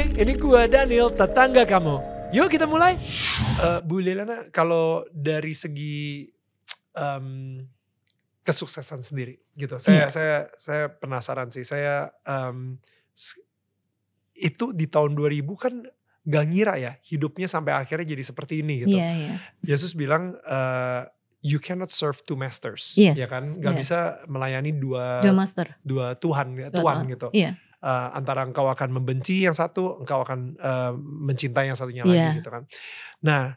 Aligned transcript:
Hai, 0.00 0.16
ini 0.16 0.32
gua 0.40 0.64
Daniel, 0.64 1.12
tetangga 1.12 1.68
kamu. 1.68 2.00
Yuk 2.32 2.48
kita 2.48 2.64
mulai. 2.64 2.96
Uh, 3.60 3.84
Bu 3.84 4.00
Lelana, 4.00 4.48
kalau 4.48 5.04
dari 5.12 5.52
segi 5.52 6.24
um, 6.96 7.60
kesuksesan 8.40 9.04
sendiri, 9.04 9.36
gitu. 9.52 9.76
Saya 9.76 10.08
Iya. 10.08 10.08
saya 10.08 10.36
saya 10.56 10.84
penasaran 10.88 11.52
sih. 11.52 11.68
Saya 11.68 12.08
um, 12.24 12.80
itu 14.32 14.72
di 14.72 14.88
tahun 14.88 15.12
2000 15.12 15.44
kan 15.60 15.84
gak 16.24 16.44
ngira 16.48 16.80
ya 16.80 16.96
hidupnya 17.04 17.44
sampai 17.44 17.76
akhirnya 17.76 18.16
jadi 18.16 18.24
seperti 18.24 18.64
ini 18.64 18.88
gitu. 18.88 18.96
Iya, 18.96 19.10
iya. 19.12 19.34
Yesus 19.60 19.92
bilang 19.92 20.32
uh, 20.48 21.04
you 21.44 21.60
cannot 21.60 21.92
serve 21.92 22.24
two 22.24 22.40
masters, 22.40 22.96
Yes, 22.96 23.20
ya 23.20 23.28
kan? 23.28 23.44
Gak 23.60 23.76
yes. 23.76 23.80
bisa 23.84 24.00
melayani 24.32 24.72
dua 24.72 25.20
Dua 25.20 25.36
master. 25.36 25.76
dua 25.84 26.16
Tuhan, 26.16 26.56
Dua 26.56 26.72
Tuhan 26.72 27.04
Tuhan. 27.04 27.12
gitu. 27.12 27.28
Iya. 27.36 27.52
Eh, 27.80 28.08
antara 28.12 28.44
engkau 28.44 28.68
akan 28.68 28.92
membenci 28.92 29.48
yang 29.48 29.56
satu, 29.56 30.04
engkau 30.04 30.20
akan 30.20 30.52
eh, 30.60 30.92
mencintai 31.00 31.72
yang 31.72 31.78
satunya 31.80 32.04
Iya. 32.04 32.12
lagi 32.12 32.44
gitu 32.44 32.50
kan. 32.52 32.62
Nah, 33.24 33.56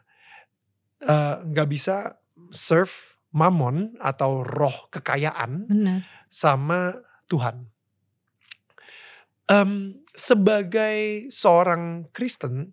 eh, 1.04 1.34
nggak 1.44 1.68
bisa 1.68 2.16
serve 2.48 3.20
mamon 3.36 4.00
atau 4.00 4.40
roh 4.40 4.88
kekayaan 4.88 5.68
Benar. 5.68 6.00
sama 6.26 6.96
Tuhan. 7.28 7.68
Em, 9.44 10.00
sebagai 10.16 11.28
seorang 11.28 12.08
Kristen 12.16 12.72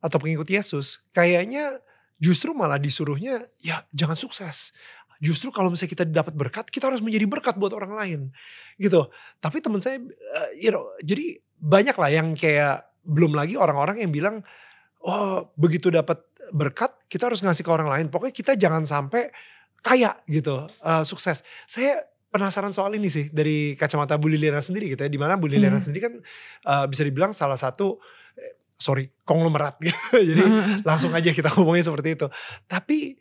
atau 0.00 0.16
pengikut 0.16 0.48
Yesus, 0.48 1.04
kayaknya 1.12 1.84
justru 2.16 2.56
malah 2.56 2.80
disuruhnya 2.80 3.52
ya 3.60 3.84
jangan 3.92 4.16
sukses. 4.16 4.72
Justru 5.18 5.48
kalau 5.50 5.72
misalnya 5.72 5.92
kita 5.92 6.04
dapat 6.04 6.34
berkat, 6.36 6.66
kita 6.68 6.88
harus 6.92 7.00
menjadi 7.00 7.24
berkat 7.24 7.56
buat 7.56 7.72
orang 7.72 7.92
lain, 7.96 8.20
gitu. 8.76 9.08
Tapi 9.40 9.64
teman 9.64 9.80
saya, 9.80 10.00
eh, 10.00 10.48
you 10.60 10.68
know, 10.68 10.84
jadi 11.00 11.40
banyak 11.56 11.96
lah 11.96 12.10
yang 12.12 12.36
kayak 12.36 12.84
belum 13.06 13.32
lagi 13.32 13.56
orang-orang 13.56 14.04
yang 14.04 14.12
bilang, 14.12 14.44
oh 15.00 15.48
begitu 15.56 15.88
dapat 15.88 16.20
berkat, 16.52 16.92
kita 17.08 17.26
harus 17.32 17.40
ngasih 17.40 17.64
ke 17.64 17.70
orang 17.72 17.88
lain. 17.88 18.06
Pokoknya 18.12 18.34
kita 18.34 18.52
jangan 18.54 18.84
sampai 18.84 19.32
kaya 19.80 20.18
gitu, 20.26 20.66
eh, 20.68 21.02
sukses. 21.06 21.40
Saya 21.64 22.02
penasaran 22.26 22.74
soal 22.74 22.92
ini 22.98 23.08
sih 23.08 23.32
dari 23.32 23.72
kacamata 23.78 24.20
Bu 24.20 24.28
Liliana 24.28 24.60
sendiri 24.60 24.92
gitu 24.92 25.06
ya. 25.06 25.10
Di 25.10 25.16
mana 25.16 25.40
Bu 25.40 25.48
Liliana 25.48 25.80
Hmm. 25.80 25.86
sendiri 25.86 26.00
kan 26.04 26.14
eh, 26.66 26.86
bisa 26.90 27.02
dibilang 27.06 27.32
salah 27.32 27.56
satu, 27.56 27.96
sorry, 28.76 29.08
konglomerat 29.24 29.80
gitu. 29.86 29.96
Jadi 30.12 30.42
Mm-mm. 30.44 30.84
langsung 30.84 31.14
aja 31.16 31.32
kita 31.32 31.48
ngomongnya 31.56 31.88
seperti 31.88 32.12
itu. 32.12 32.26
Tapi 32.68 33.16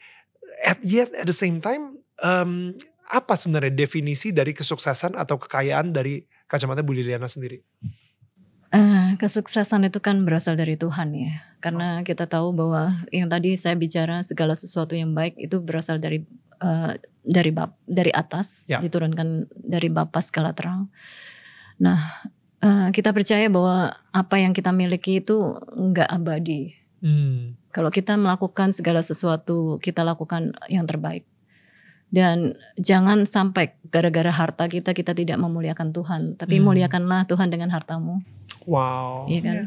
at 0.66 0.82
yet 0.82 1.14
at 1.14 1.30
the 1.30 1.36
same 1.36 1.62
time 1.62 2.02
em, 2.20 2.74
apa 3.06 3.38
sebenarnya 3.38 3.72
definisi 3.72 4.34
dari 4.34 4.52
kesuksesan 4.52 5.14
atau 5.14 5.38
kekayaan 5.38 5.94
dari 5.94 6.26
kacamata 6.50 6.82
Bu 6.82 6.98
Liliana 6.98 7.30
sendiri? 7.30 7.62
Eh, 8.76 9.10
kesuksesan 9.22 9.88
itu 9.88 10.02
kan 10.04 10.26
berasal 10.26 10.58
dari 10.58 10.76
Tuhan 10.76 11.14
ya. 11.16 11.32
Karena 11.64 12.02
kita 12.02 12.28
tahu 12.28 12.52
bahwa 12.52 12.92
yang 13.14 13.30
tadi 13.32 13.56
saya 13.56 13.78
bicara 13.78 14.20
segala 14.26 14.58
sesuatu 14.58 14.98
yang 14.98 15.16
baik 15.16 15.38
itu 15.40 15.62
berasal 15.64 16.02
dari 16.02 16.26
eh, 16.60 16.92
dari 17.24 17.52
bap, 17.54 17.78
dari 17.88 18.12
atas, 18.12 18.68
Ya. 18.68 18.82
diturunkan 18.82 19.48
dari 19.54 19.88
Bapa 19.88 20.20
segala 20.20 20.52
terang. 20.52 20.90
Nah, 21.80 22.26
eh, 22.60 22.90
kita 22.92 23.14
percaya 23.16 23.48
bahwa 23.48 23.96
apa 24.12 24.36
yang 24.42 24.52
kita 24.52 24.74
miliki 24.76 25.22
itu 25.24 25.56
enggak 25.78 26.10
abadi. 26.10 26.76
Hmm. 27.06 27.56
Kalau 27.76 27.92
kita 27.92 28.16
melakukan 28.16 28.72
segala 28.72 29.04
sesuatu, 29.04 29.76
kita 29.84 30.08
lakukan 30.08 30.56
yang 30.72 30.88
terbaik. 30.88 31.28
Dan 32.08 32.56
jangan 32.80 33.28
sampai 33.28 33.76
gara-gara 33.92 34.32
harta 34.32 34.72
kita 34.72 34.96
kita 34.96 35.12
tidak 35.12 35.36
memuliakan 35.36 35.92
Tuhan, 35.92 36.22
tapi 36.40 36.64
Hmm. 36.64 36.72
muliakanlah 36.72 37.28
Tuhan 37.28 37.52
dengan 37.52 37.68
hartamu, 37.76 38.24
Wow. 38.64 39.28
iya 39.28 39.42
kan? 39.44 39.58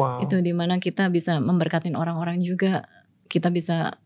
Wow. 0.00 0.24
Itu 0.24 0.40
di 0.40 0.56
mana 0.56 0.80
kita 0.80 1.12
bisa 1.12 1.36
memberkatin 1.36 1.92
orang-orang 1.92 2.40
juga. 2.40 2.88
Kita 3.28 3.52
bisa 3.52 4.00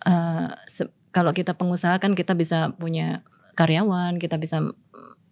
eh, 0.00 0.48
se- 0.66 0.88
kalau 1.12 1.30
kita 1.30 1.52
pengusaha 1.52 2.00
kan 2.00 2.16
kita 2.16 2.32
bisa 2.32 2.72
punya 2.74 3.20
karyawan, 3.54 4.16
kita 4.16 4.40
bisa 4.40 4.64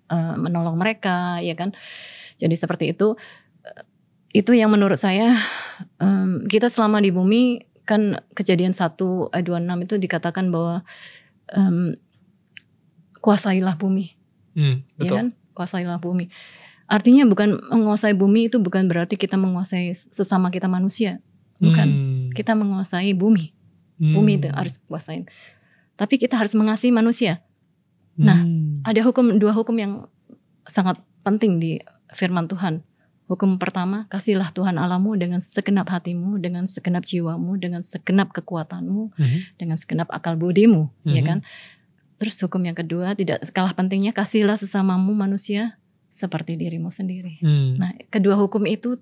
eh, 0.09 0.35
menolong 0.37 0.77
mereka, 0.77 1.41
ya 1.41 1.53
kan? 1.53 1.73
Jadi 2.37 2.55
seperti 2.55 2.93
itu. 2.93 3.17
Itu 4.31 4.53
yang 4.53 4.71
menurut 4.71 4.97
saya 4.97 5.35
em, 5.99 6.45
kita 6.45 6.69
selama 6.69 7.01
di 7.01 7.09
bumi 7.09 7.65
kan 7.89 8.21
kejadian 8.37 8.77
1 8.77 8.93
ayat 9.33 9.45
26 9.49 9.85
itu 9.89 9.95
dikatakan 9.97 10.53
bahwa 10.53 10.85
em, 11.51 11.97
kuasailah 13.19 13.75
bumi 13.77 14.15
Hmm, 14.53 14.83
ya 14.99 15.07
betul. 15.07 15.17
kan? 15.17 15.27
Kuasailah 15.55 16.03
bumi. 16.03 16.27
Artinya 16.91 17.23
bukan 17.25 17.63
menguasai 17.71 18.11
bumi 18.11 18.51
itu 18.51 18.59
bukan 18.59 18.91
berarti 18.91 19.15
kita 19.15 19.39
menguasai 19.39 19.95
sesama 19.95 20.51
kita 20.51 20.67
manusia. 20.67 21.23
Bukan. 21.63 21.87
Hmm. 21.87 22.27
Kita 22.35 22.59
menguasai 22.59 23.15
bumi. 23.15 23.55
Bumi 23.99 24.43
itu 24.43 24.51
Hmm. 24.51 24.59
harus 24.59 24.83
kuasain. 24.83 25.31
Tapi 25.95 26.19
kita 26.19 26.35
harus 26.35 26.55
mengasihi 26.55 26.91
manusia. 26.91 27.39
nah, 28.19 28.43
Hmm. 28.43 28.83
Ada 28.83 29.07
hukum 29.07 29.39
dua 29.39 29.55
hukum 29.55 29.79
yang 29.79 30.11
sangat 30.67 30.99
penting 31.23 31.63
di 31.63 31.79
firman 32.11 32.51
Tuhan. 32.51 32.83
Hukum 33.29 33.61
pertama, 33.61 34.09
kasihlah 34.09 34.49
Tuhan 34.57 34.81
Allahmu 34.81 35.13
dengan 35.21 35.45
segenap 35.45 35.93
hatimu, 35.93 36.41
dengan 36.41 36.65
segenap 36.65 37.05
jiwamu, 37.05 37.61
dengan 37.61 37.85
segenap 37.85 38.33
kekuatanmu, 38.33 39.13
Mhm. 39.13 39.39
dengan 39.61 39.77
segenap 39.77 40.09
akal 40.09 40.41
budimu, 40.41 40.89
ya 41.05 41.21
Mhm. 41.21 41.29
kan? 41.29 41.39
Terus 42.19 42.41
hukum 42.41 42.65
yang 42.65 42.75
kedua 42.75 43.13
tidak 43.13 43.45
kalah 43.53 43.77
pentingnya 43.77 44.17
kasihlah 44.17 44.57
sesamamu 44.57 45.13
manusia 45.13 45.77
seperti 46.09 46.57
dirimu 46.57 46.89
sendiri. 46.89 47.39
Hmm. 47.45 47.77
Nah, 47.79 47.93
kedua 48.11 48.35
hukum 48.35 48.65
itu 48.65 48.97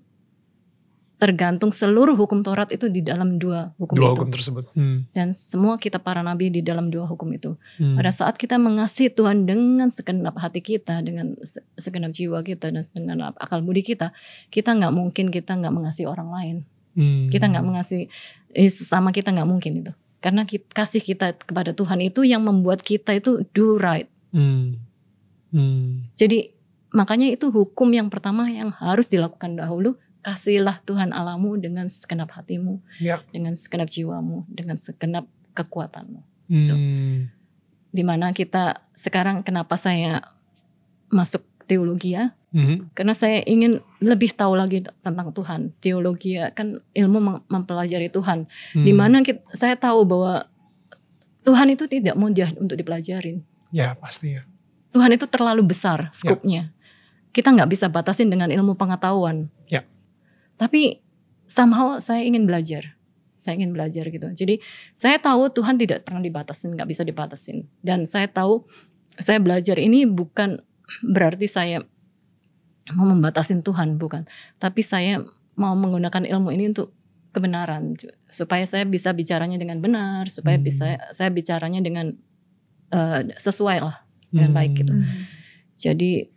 tergantung 1.17 1.73
seluruh 1.73 2.13
hukum 2.13 2.45
Taurat 2.45 2.69
itu 2.69 2.85
di 2.87 3.01
dalam 3.01 3.35
dua 3.35 3.73
hukum 3.75 3.97
Dua 3.97 4.09
itu. 4.09 4.13
hukum 4.13 4.29
tersebut. 4.29 4.69
Hmm. 4.71 5.09
Dan 5.11 5.33
semua 5.33 5.75
kita 5.75 5.97
para 5.97 6.21
nabi 6.21 6.47
di 6.47 6.61
dalam 6.61 6.87
dua 6.87 7.03
hukum 7.03 7.25
itu. 7.31 7.57
Hmm. 7.75 7.97
Pada 7.97 8.13
saat 8.13 8.37
kita 8.37 8.55
mengasihi 8.55 9.09
Tuhan 9.09 9.43
dengan 9.43 9.89
segenap 9.89 10.37
hati 10.37 10.61
kita, 10.61 11.01
dengan 11.01 11.33
se- 11.41 11.65
segenap 11.73 12.13
jiwa 12.13 12.41
kita 12.41 12.69
dan 12.69 12.79
segenap 12.79 13.33
akal 13.35 13.59
budi 13.59 13.81
kita, 13.81 14.13
kita 14.47 14.71
nggak 14.71 14.93
mungkin 14.93 15.27
kita 15.27 15.57
nggak 15.57 15.73
mengasihi 15.73 16.05
orang 16.05 16.29
lain. 16.29 16.57
Hmm. 16.93 17.27
Kita 17.27 17.45
nggak 17.45 17.65
mengasihi 17.65 18.05
eh, 18.53 18.69
sesama 18.69 19.09
kita 19.09 19.33
nggak 19.33 19.45
mungkin 19.45 19.81
itu. 19.81 19.91
Karena 20.17 20.45
ki- 20.45 20.69
kasih 20.69 21.01
kita 21.01 21.33
kepada 21.35 21.73
Tuhan 21.73 21.97
itu 21.99 22.21
yang 22.21 22.41
membuat 22.41 22.81
kita 22.81 23.17
itu 23.17 23.41
do 23.57 23.77
right. 23.77 24.05
Hmm. 24.29 24.77
Hmm. 25.49 26.05
Jadi 26.13 26.53
makanya 26.89 27.29
itu 27.29 27.49
hukum 27.49 27.89
yang 27.89 28.09
pertama 28.09 28.45
yang 28.47 28.69
harus 28.69 29.09
dilakukan 29.09 29.57
dahulu. 29.57 29.97
Kasihlah 30.27 30.83
Tuhan 30.83 31.15
Allahmu 31.15 31.55
dengan 31.55 31.87
segenap 31.87 32.35
hatimu, 32.35 32.83
Ya. 32.99 33.23
dengan 33.31 33.55
segenap 33.55 33.87
jiwamu, 33.87 34.43
dengan 34.51 34.75
segenap 34.75 35.23
kekuatanmu. 35.55 36.19
Hmm. 36.51 37.31
Di 37.95 38.03
mana 38.03 38.35
kita 38.35 38.83
sekarang 38.91 39.47
kenapa 39.47 39.79
saya 39.79 40.19
masuk 41.07 41.47
teologi 41.63 42.11
ya? 42.19 42.35
Mhm. 42.51 42.91
Karena 42.91 43.15
saya 43.15 43.39
ingin 43.47 43.79
lebih 44.03 44.35
tahu 44.35 44.59
lagi 44.59 44.83
tentang 44.99 45.31
Tuhan. 45.31 45.71
Teologi 45.79 46.35
ya 46.35 46.51
kan 46.51 46.83
ilmu 46.91 47.19
mem- 47.23 47.43
mempelajari 47.47 48.11
Tuhan. 48.11 48.51
Hmm. 48.75 48.83
Di 48.83 48.91
mana 48.91 49.23
kita, 49.23 49.39
saya 49.55 49.79
tahu 49.79 50.03
bahwa 50.03 50.43
Tuhan 51.47 51.71
itu 51.71 51.87
tidak 51.87 52.19
mudah 52.19 52.51
untuk 52.59 52.75
dipelajarin. 52.75 53.43
Ya 53.71 53.95
pasti 53.95 54.35
ya. 54.35 54.43
Tuhan 54.91 55.15
itu 55.15 55.23
terlalu 55.27 55.63
besar 55.63 56.11
skupnya. 56.11 56.75
Kita 57.31 57.55
nggak 57.55 57.71
bisa 57.71 57.87
batasin 57.87 58.27
dengan 58.27 58.51
ilmu 58.51 58.75
pengetahuan. 58.75 59.47
Ya. 59.71 59.87
Tapi 60.57 60.99
somehow 61.47 62.01
saya 62.01 62.25
ingin 62.25 62.49
belajar. 62.49 62.97
Saya 63.37 63.61
ingin 63.61 63.71
belajar 63.71 64.09
gitu. 64.09 64.27
Jadi 64.33 64.57
saya 64.97 65.21
tahu 65.21 65.53
Tuhan 65.53 65.77
tidak 65.77 66.03
pernah 66.03 66.19
dibatasin, 66.19 66.73
nggak 66.73 66.89
bisa 66.89 67.05
dibatasin. 67.05 67.69
Dan 67.85 68.09
saya 68.09 68.25
tahu 68.25 68.65
saya 69.21 69.37
belajar 69.37 69.77
ini 69.77 70.09
bukan 70.09 70.57
berarti 71.05 71.45
saya 71.45 71.85
mau 72.97 73.05
membatasin 73.05 73.61
Tuhan, 73.61 74.01
bukan. 74.01 74.25
Tapi 74.57 74.81
saya 74.81 75.21
mau 75.53 75.73
menggunakan 75.77 76.25
ilmu 76.25 76.49
ini 76.53 76.73
untuk 76.73 76.93
kebenaran 77.35 77.93
supaya 78.25 78.65
saya 78.65 78.87
bisa 78.89 79.13
bicaranya 79.13 79.61
dengan 79.61 79.77
benar, 79.77 80.25
supaya 80.31 80.57
Hmm. 80.57 80.65
bisa 80.65 80.97
saya 81.13 81.29
bicaranya 81.29 81.81
dengan 81.83 82.17
eh, 82.87 83.21
sesuai 83.35 83.83
lah 83.83 84.07
dengan 84.31 84.55
baik 84.55 84.79
gitu. 84.79 84.95
Hmm. 84.95 85.03
Jadi 85.75 86.31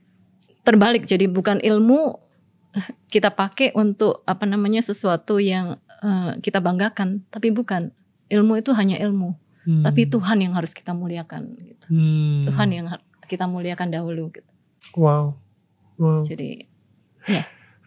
terbalik, 0.66 1.06
jadi 1.06 1.30
bukan 1.30 1.62
ilmu 1.62 2.18
kita 3.14 3.34
pakai 3.34 3.74
untuk 3.74 4.22
apa 4.26 4.44
namanya 4.46 4.80
sesuatu 4.84 5.38
yang 5.42 5.78
eh, 6.02 6.32
kita 6.40 6.62
banggakan, 6.62 7.26
tapi 7.30 7.50
bukan. 7.50 7.90
Ilmu 8.30 8.62
itu 8.62 8.70
hanya 8.78 8.94
ilmu, 9.02 9.34
Hmm. 9.66 9.84
tapi 9.84 10.08
Tuhan 10.08 10.40
yang 10.40 10.56
harus 10.56 10.72
kita 10.72 10.96
muliakan. 10.96 11.52
Gitu. 11.52 11.84
Hmm. 11.92 12.48
Tuhan 12.48 12.68
yang 12.72 12.86
kita 13.28 13.44
muliakan 13.44 13.92
dahulu. 13.92 14.32
Gitu. 14.32 14.48
Wow. 14.96 15.36
Wow. 16.00 16.24
Jadi 16.24 16.64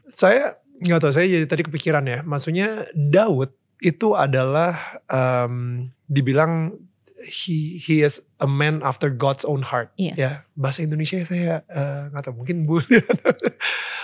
Saya 0.06 0.62
nggak 0.84 1.00
tahu 1.02 1.14
saya 1.16 1.26
jadi 1.26 1.46
tadi 1.50 1.66
kepikiran 1.66 2.06
ya. 2.06 2.22
Maksudnya 2.22 2.86
Daud 2.94 3.56
itu 3.82 4.14
adalah 4.14 5.02
em, 5.10 5.90
dibilang 6.06 6.78
he 7.24 7.78
he 7.78 8.00
is 8.00 8.20
a 8.38 8.46
man 8.46 8.80
after 8.82 9.08
God's 9.08 9.44
own 9.44 9.64
heart. 9.64 9.92
Iya. 9.96 10.14
Ya 10.16 10.32
bahasa 10.54 10.82
Indonesia 10.82 11.18
saya 11.24 11.64
eh, 11.66 12.02
nggak 12.10 12.24
tahu 12.24 12.44
mungkin 12.44 12.64
bu. 12.64 12.84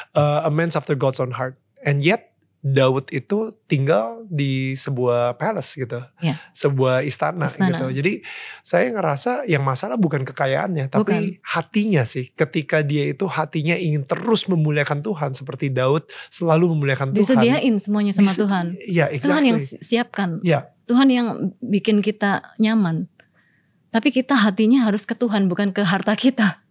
Eh, 0.10 0.40
a 0.42 0.50
man 0.50 0.74
after 0.74 0.98
God's 0.98 1.22
own 1.22 1.38
heart. 1.38 1.54
and 1.80 2.02
yet 2.02 2.34
Daud 2.60 3.08
itu 3.08 3.56
tinggal 3.72 4.28
di 4.28 4.76
sebuah 4.76 5.40
palace 5.40 5.80
gitu, 5.80 5.96
Ya. 6.20 6.44
sebuah 6.52 7.08
istana, 7.08 7.48
Istana. 7.48 7.72
gitu. 7.72 8.04
Jadi 8.04 8.14
saya 8.60 8.92
ngerasa 8.92 9.48
yang 9.48 9.64
masalah 9.64 9.96
bukan 9.96 10.28
kekayaannya, 10.28 10.92
tapi 10.92 11.40
hatinya 11.40 12.04
sih. 12.04 12.36
Ketika 12.36 12.84
dia 12.84 13.16
itu 13.16 13.24
hatinya 13.32 13.80
ingin 13.80 14.04
terus 14.04 14.44
memuliakan 14.52 15.00
Tuhan 15.00 15.32
seperti 15.32 15.72
Daud 15.72 16.04
selalu 16.28 16.76
memuliakan 16.76 17.16
Tuhan. 17.16 17.24
Disediain 17.24 17.80
semuanya 17.80 18.12
sama 18.12 18.28
Bisa- 18.28 18.42
Tuhan. 18.44 18.66
Iya, 18.76 19.06
Tuhan 19.16 19.44
yang 19.46 19.56
exactly. 19.56 19.80
si- 19.80 19.96
siapkan. 19.96 20.30
Ya. 20.44 20.76
Tuhan 20.90 21.06
yang 21.14 21.28
bikin 21.62 22.02
kita 22.02 22.58
nyaman. 22.58 23.06
Tapi 23.94 24.10
kita 24.10 24.34
hatinya 24.34 24.90
harus 24.90 25.06
ke 25.06 25.14
Tuhan 25.14 25.46
bukan 25.46 25.70
ke 25.70 25.86
harta 25.86 26.18
kita. 26.18 26.66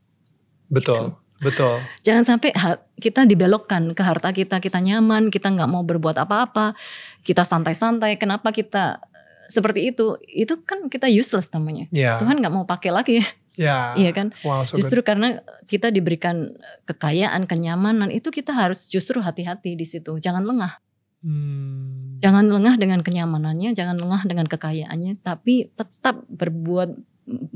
Betul, 0.66 1.14
betul. 1.38 1.78
Jangan 2.02 2.26
sampai 2.26 2.50
kita 2.98 3.22
dibelokkan 3.30 3.94
ke 3.94 4.02
harta 4.02 4.34
kita, 4.34 4.58
kita 4.58 4.82
nyaman, 4.82 5.30
kita 5.30 5.54
nggak 5.54 5.70
mau 5.70 5.86
berbuat 5.86 6.18
apa-apa, 6.18 6.74
kita 7.22 7.46
santai-santai. 7.46 8.18
Kenapa 8.18 8.50
kita 8.50 8.98
eh, 9.06 9.46
seperti 9.46 9.94
itu? 9.94 10.18
Itu 10.26 10.66
kan 10.66 10.90
kita 10.90 11.06
useless 11.06 11.46
namanya. 11.54 11.86
Ya, 11.94 12.18
Tuhan 12.18 12.42
nggak 12.42 12.54
mau 12.54 12.66
pakai 12.66 12.90
lagi, 12.90 13.22
ya. 13.54 13.94
iya 13.94 14.10
kan? 14.10 14.34
Wow, 14.42 14.66
so 14.66 14.78
Justru 14.78 15.02
karena 15.06 15.42
kita 15.70 15.94
diberikan 15.94 16.58
kekayaan, 16.90 17.46
kenyamanan, 17.46 18.10
itu 18.10 18.34
kita 18.34 18.50
harus 18.50 18.90
justru 18.90 19.22
hati-hati 19.22 19.78
di 19.78 19.86
situ. 19.86 20.18
Jangan 20.18 20.42
lengah. 20.42 20.78
Hmm. 21.22 22.18
Jangan 22.22 22.46
lengah 22.50 22.74
dengan 22.78 23.02
kenyamanannya, 23.02 23.74
jangan 23.74 23.98
lengah 23.98 24.22
dengan 24.26 24.46
kekayaannya, 24.46 25.22
tapi 25.22 25.70
tetap 25.74 26.22
berbuat 26.30 26.94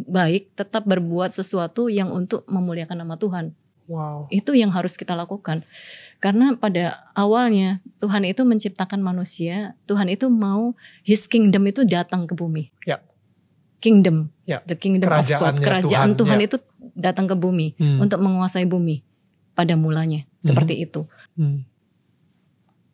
baik, 0.06 0.54
tetap 0.54 0.84
berbuat 0.84 1.32
sesuatu 1.32 1.88
yang 1.88 2.10
untuk 2.12 2.44
memuliakan 2.50 3.02
nama 3.06 3.16
Tuhan. 3.16 3.54
Wow. 3.90 4.30
Itu 4.30 4.54
yang 4.54 4.70
harus 4.70 4.94
kita 4.94 5.18
lakukan. 5.18 5.66
Karena 6.22 6.54
pada 6.54 7.10
awalnya 7.18 7.82
Tuhan 7.98 8.22
itu 8.22 8.46
menciptakan 8.46 9.02
manusia, 9.02 9.74
Tuhan 9.90 10.06
itu 10.06 10.30
mau 10.30 10.78
His 11.02 11.26
kingdom 11.26 11.66
itu 11.66 11.82
datang 11.82 12.30
ke 12.30 12.38
bumi. 12.38 12.70
Ya. 12.86 13.02
Kingdom, 13.82 14.30
Ya. 14.46 14.62
the 14.70 14.78
kingdom 14.78 15.10
of 15.10 15.26
God, 15.26 15.58
kerajaan 15.58 16.14
Tuhan, 16.14 16.38
Tuhan, 16.38 16.38
ya. 16.38 16.46
itu 16.46 16.56
datang 16.94 17.26
ke 17.26 17.34
bumi 17.34 17.74
Hmm. 17.74 17.98
untuk 18.06 18.22
menguasai 18.22 18.62
bumi 18.62 19.02
pada 19.58 19.74
mulanya 19.74 20.22
seperti 20.38 20.86
itu. 20.86 21.10
Hmm. 21.34 21.66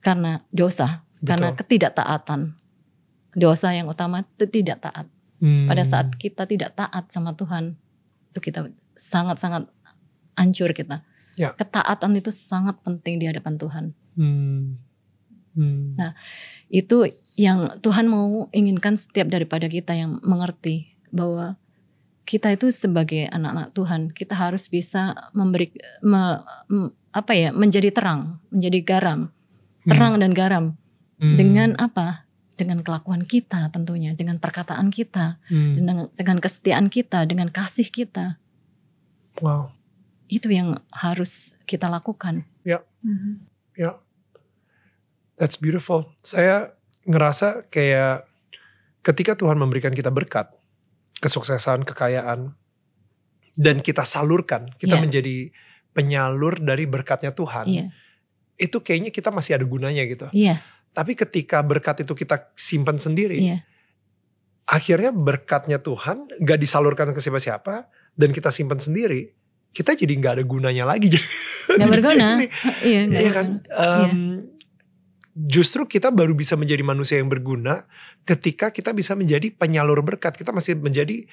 Karena 0.00 0.44
dosa, 0.54 1.04
karena 1.24 1.52
Betul. 1.52 1.58
ketidaktaatan. 1.64 2.40
Dosa 3.38 3.74
yang 3.74 3.90
utama 3.90 4.24
itu 4.24 4.46
tidak 4.50 4.82
taat. 4.82 5.06
Hmm. 5.38 5.70
Pada 5.70 5.82
saat 5.86 6.10
kita 6.18 6.46
tidak 6.46 6.74
taat 6.74 7.10
sama 7.14 7.34
Tuhan, 7.38 7.78
itu 8.34 8.38
kita 8.42 8.70
sangat-sangat 8.98 9.70
hancur 10.34 10.70
kita. 10.74 11.06
Ya. 11.38 11.54
Ketaatan 11.54 12.18
itu 12.18 12.34
sangat 12.34 12.82
penting 12.82 13.22
di 13.22 13.26
hadapan 13.30 13.54
Tuhan. 13.58 13.84
Hmm. 14.18 14.82
Hmm. 15.54 15.94
Nah, 15.98 16.14
Itu 16.68 17.08
yang 17.38 17.80
Tuhan 17.80 18.10
mau 18.10 18.50
inginkan 18.52 18.98
setiap 18.98 19.32
daripada 19.32 19.70
kita 19.70 19.96
yang 19.96 20.20
mengerti 20.20 20.98
bahwa 21.08 21.56
kita 22.28 22.52
itu 22.52 22.68
sebagai 22.68 23.24
anak-anak 23.32 23.72
Tuhan, 23.72 24.00
kita 24.12 24.36
harus 24.36 24.68
bisa 24.68 25.16
memberi 25.32 25.72
me- 26.04 26.44
apa 27.08 27.32
ya, 27.32 27.56
menjadi 27.56 27.88
terang, 27.88 28.36
menjadi 28.52 28.78
garam, 28.84 29.32
terang 29.88 30.20
dan 30.20 30.32
garam 30.36 30.64
Hmm. 31.18 31.34
dengan 31.34 31.74
apa? 31.80 32.28
Dengan 32.54 32.82
kelakuan 32.82 33.22
kita 33.26 33.70
tentunya, 33.70 34.14
dengan 34.14 34.38
perkataan 34.38 34.90
kita, 34.90 35.38
Hmm. 35.50 35.74
dengan 35.74 35.96
dengan 36.14 36.38
kesetiaan 36.38 36.86
kita, 36.90 37.26
dengan 37.26 37.50
kasih 37.50 37.86
kita. 37.90 38.38
Wow. 39.42 39.70
Itu 40.28 40.50
yang 40.50 40.78
harus 40.90 41.54
kita 41.66 41.88
lakukan. 41.88 42.44
Ya. 42.66 42.82
That's 45.38 45.54
beautiful. 45.54 46.10
Saya 46.26 46.74
ngerasa 47.06 47.70
kayak 47.70 48.26
ketika 49.06 49.38
Tuhan 49.38 49.54
memberikan 49.54 49.94
kita 49.94 50.10
berkat, 50.10 50.50
kesuksesan, 51.22 51.86
kekayaan, 51.86 52.58
dan 53.54 53.78
kita 53.78 54.02
salurkan, 54.02 54.74
kita 54.82 54.98
Iya. 54.98 55.02
menjadi 55.02 55.36
penyalur 55.94 56.58
dari 56.58 56.90
berkatnya 56.90 57.30
Tuhan. 57.30 57.66
Iya, 57.70 57.86
Itu 58.58 58.82
kayaknya 58.82 59.08
kita 59.08 59.30
masih 59.30 59.54
ada 59.54 59.64
gunanya 59.64 60.02
gitu. 60.02 60.26
iya, 60.30 60.58
Tapi 60.90 61.14
ketika 61.14 61.62
berkat 61.62 62.02
itu 62.02 62.12
kita 62.12 62.50
simpan 62.52 62.98
sendiri, 62.98 63.38
iya, 63.38 63.62
akhirnya 64.64 65.08
berkatnya 65.10 65.78
Tuhan 65.78 66.26
gak 66.36 66.58
disalurkan 66.58 67.10
ke 67.10 67.20
siapa-siapa 67.20 67.86
dan 68.12 68.34
kita 68.34 68.50
simpan 68.50 68.76
sendiri, 68.76 69.30
kita 69.70 69.94
jadi 69.94 70.10
nggak 70.10 70.32
ada 70.36 70.44
gunanya 70.44 70.84
lagi. 70.84 71.06
Jadi- 71.14 71.30
nggak 71.70 71.88
berguna. 71.88 72.26
Ini- 72.34 72.50
Iya, 72.82 73.00
Iya 73.06 73.30
kan? 73.30 73.46
berguna. 73.62 74.08
Em, 74.10 74.22
Justru 75.38 75.86
kita 75.86 76.10
baru 76.10 76.34
bisa 76.34 76.58
menjadi 76.58 76.82
manusia 76.82 77.22
yang 77.22 77.30
berguna 77.30 77.86
ketika 78.26 78.74
kita 78.74 78.90
bisa 78.90 79.14
menjadi 79.14 79.54
penyalur 79.54 80.02
berkat. 80.02 80.34
Kita 80.34 80.50
masih 80.50 80.74
menjadi 80.74 81.30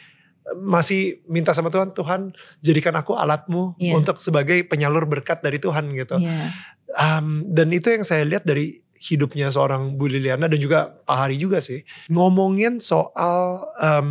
masih 0.54 1.26
minta 1.26 1.58
sama 1.58 1.74
Tuhan, 1.74 1.90
Tuhan 1.90 2.30
jadikan 2.62 2.94
aku 2.94 3.18
alatmu 3.18 3.74
Iya. 3.82 3.98
untuk 3.98 4.22
sebagai 4.22 4.62
penyalur 4.62 5.10
berkat 5.10 5.42
dari 5.42 5.58
Tuhan 5.58 5.90
gitu. 5.90 6.22
Iya, 6.22 6.54
Em, 6.96 7.44
dan 7.52 7.68
itu 7.76 7.92
yang 7.92 8.08
saya 8.08 8.24
lihat 8.24 8.48
dari 8.48 8.80
hidupnya 8.96 9.52
seorang 9.52 10.00
Bu 10.00 10.08
Liliana 10.08 10.48
dan 10.48 10.58
juga 10.58 10.96
Pak 11.04 11.18
Hari 11.28 11.36
juga 11.38 11.60
sih. 11.60 11.84
Ngomongin 12.08 12.80
soal 12.80 13.68
em, 13.80 14.10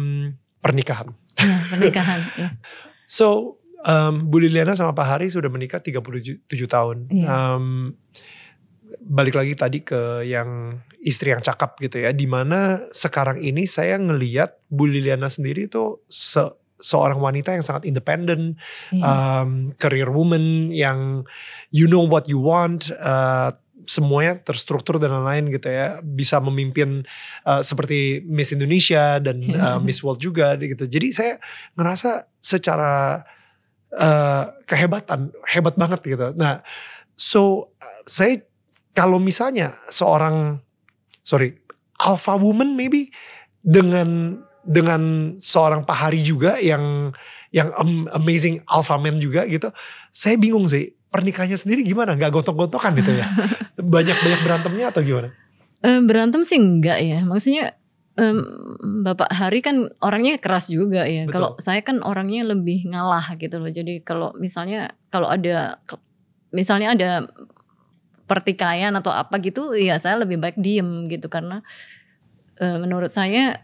pernikahan. 0.61 1.13
pernikahan. 1.73 2.21
Iya. 2.39 2.51
So, 3.05 3.61
um, 3.85 4.33
Bu 4.33 4.41
Liliana 4.41 4.73
sama 4.73 4.97
Pak 4.97 5.07
Hari 5.07 5.27
sudah 5.29 5.53
menikah 5.53 5.79
37 5.85 6.41
tahun. 6.49 7.05
Iya. 7.13 7.29
Um, 7.29 7.95
balik 9.05 9.37
lagi 9.37 9.53
tadi 9.53 9.85
ke 9.85 10.25
yang 10.25 10.81
istri 11.05 11.31
yang 11.37 11.45
cakap 11.45 11.77
gitu 11.79 12.01
ya. 12.01 12.11
Di 12.17 12.25
mana 12.25 12.89
sekarang 12.91 13.45
ini 13.45 13.69
saya 13.69 14.01
ngeliat 14.01 14.57
Bu 14.73 14.89
Liliana 14.89 15.29
sendiri 15.29 15.69
itu 15.69 16.01
se- 16.09 16.57
seorang 16.85 17.17
wanita 17.17 17.57
yang 17.57 17.65
sangat 17.65 17.89
independen, 17.89 18.61
Iya. 18.93 19.01
um, 19.01 19.73
career 19.81 20.13
woman 20.13 20.69
yang 20.69 21.25
you 21.73 21.89
know 21.89 22.05
what 22.05 22.29
you 22.29 22.37
want, 22.37 22.93
uh, 23.01 23.57
semuanya 23.89 24.41
terstruktur 24.45 25.01
dan 25.01 25.13
lain-lain 25.13 25.49
gitu 25.53 25.69
ya, 25.69 26.01
bisa 26.05 26.41
memimpin 26.45 27.09
uh, 27.49 27.65
seperti 27.65 28.21
Miss 28.29 28.53
Indonesia 28.53 29.17
dan 29.21 29.41
uh, 29.57 29.81
Miss 29.81 30.05
World 30.05 30.21
juga 30.21 30.57
gitu. 30.61 30.85
Jadi 30.85 31.09
saya 31.13 31.33
ngerasa 31.77 32.29
secara 32.41 33.25
uh, 33.93 34.45
kehebatan, 34.69 35.33
hebat 35.49 35.75
banget 35.77 36.01
gitu. 36.05 36.33
Nah, 36.37 36.61
so 37.17 37.73
uh, 37.81 38.01
saya 38.09 38.41
kalau 38.97 39.21
misalnya 39.21 39.77
seorang 39.91 40.61
sorry 41.25 41.57
alpha 42.01 42.37
woman 42.37 42.77
maybe 42.77 43.11
dengan 43.65 44.39
dengan 44.65 45.35
seorang 45.39 45.85
Pak 45.85 45.97
Hari 46.09 46.21
juga 46.25 46.57
yang 46.59 47.13
yang 47.55 47.71
am- 47.79 48.11
amazing 48.11 48.65
alpha 48.67 48.99
man 48.99 49.21
juga 49.23 49.47
gitu. 49.47 49.71
Saya 50.11 50.35
bingung 50.35 50.67
sih 50.67 50.91
pernikahannya 51.15 51.55
sendiri 51.55 51.87
gimana? 51.87 52.19
Nggak 52.19 52.35
gontok-gontokan 52.35 52.99
gitu 52.99 53.15
ya? 53.15 53.27
Banyak-banyak 53.95 54.41
berantemnya 54.43 54.91
atau 54.91 55.03
gimana? 55.07 55.31
Berantem 55.85 56.43
sih 56.43 56.59
enggak 56.59 56.99
ya. 57.05 57.23
Maksudnya 57.23 57.79
em, 58.19 58.43
Bapak 59.07 59.31
Hari 59.31 59.61
kan 59.63 59.93
orangnya 60.03 60.41
keras 60.43 60.73
juga 60.73 61.07
ya. 61.07 61.29
Kalau 61.31 61.55
saya 61.63 61.85
kan 61.87 62.03
orangnya 62.03 62.43
lebih 62.43 62.91
ngalah 62.91 63.39
gitu 63.39 63.63
loh. 63.63 63.71
Jadi 63.71 64.03
kalau 64.03 64.35
misalnya 64.35 64.97
kalau 65.13 65.31
ada 65.31 65.79
misalnya 66.51 66.97
ada 66.97 67.11
pertikaian 68.25 68.97
atau 68.97 69.13
apa 69.13 69.37
gitu, 69.39 69.77
ya 69.77 70.01
saya 70.01 70.25
lebih 70.25 70.41
baik 70.41 70.57
diem 70.57 71.07
gitu 71.13 71.29
karena 71.29 71.61
eh, 72.59 72.81
menurut 72.81 73.13
saya 73.13 73.61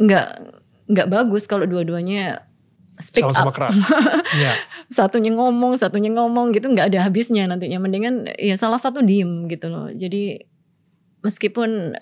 enggak 0.00 0.26
enggak 0.90 1.06
bagus 1.12 1.44
kalau 1.46 1.68
dua-duanya 1.68 2.50
speak 3.00 3.24
Sama-sama 3.24 3.50
up. 3.50 3.56
keras. 3.56 3.78
Iya. 4.38 4.52
satunya 4.86 5.32
ngomong, 5.34 5.74
satunya 5.74 6.12
ngomong 6.12 6.52
gitu 6.54 6.68
nggak 6.70 6.92
ada 6.94 7.08
habisnya 7.08 7.48
nantinya. 7.48 7.80
Mendingan 7.80 8.28
ya 8.36 8.54
salah 8.54 8.78
satu 8.78 9.00
diem 9.00 9.48
gitu 9.48 9.72
loh. 9.72 9.88
Jadi 9.90 10.44
meskipun 11.24 11.96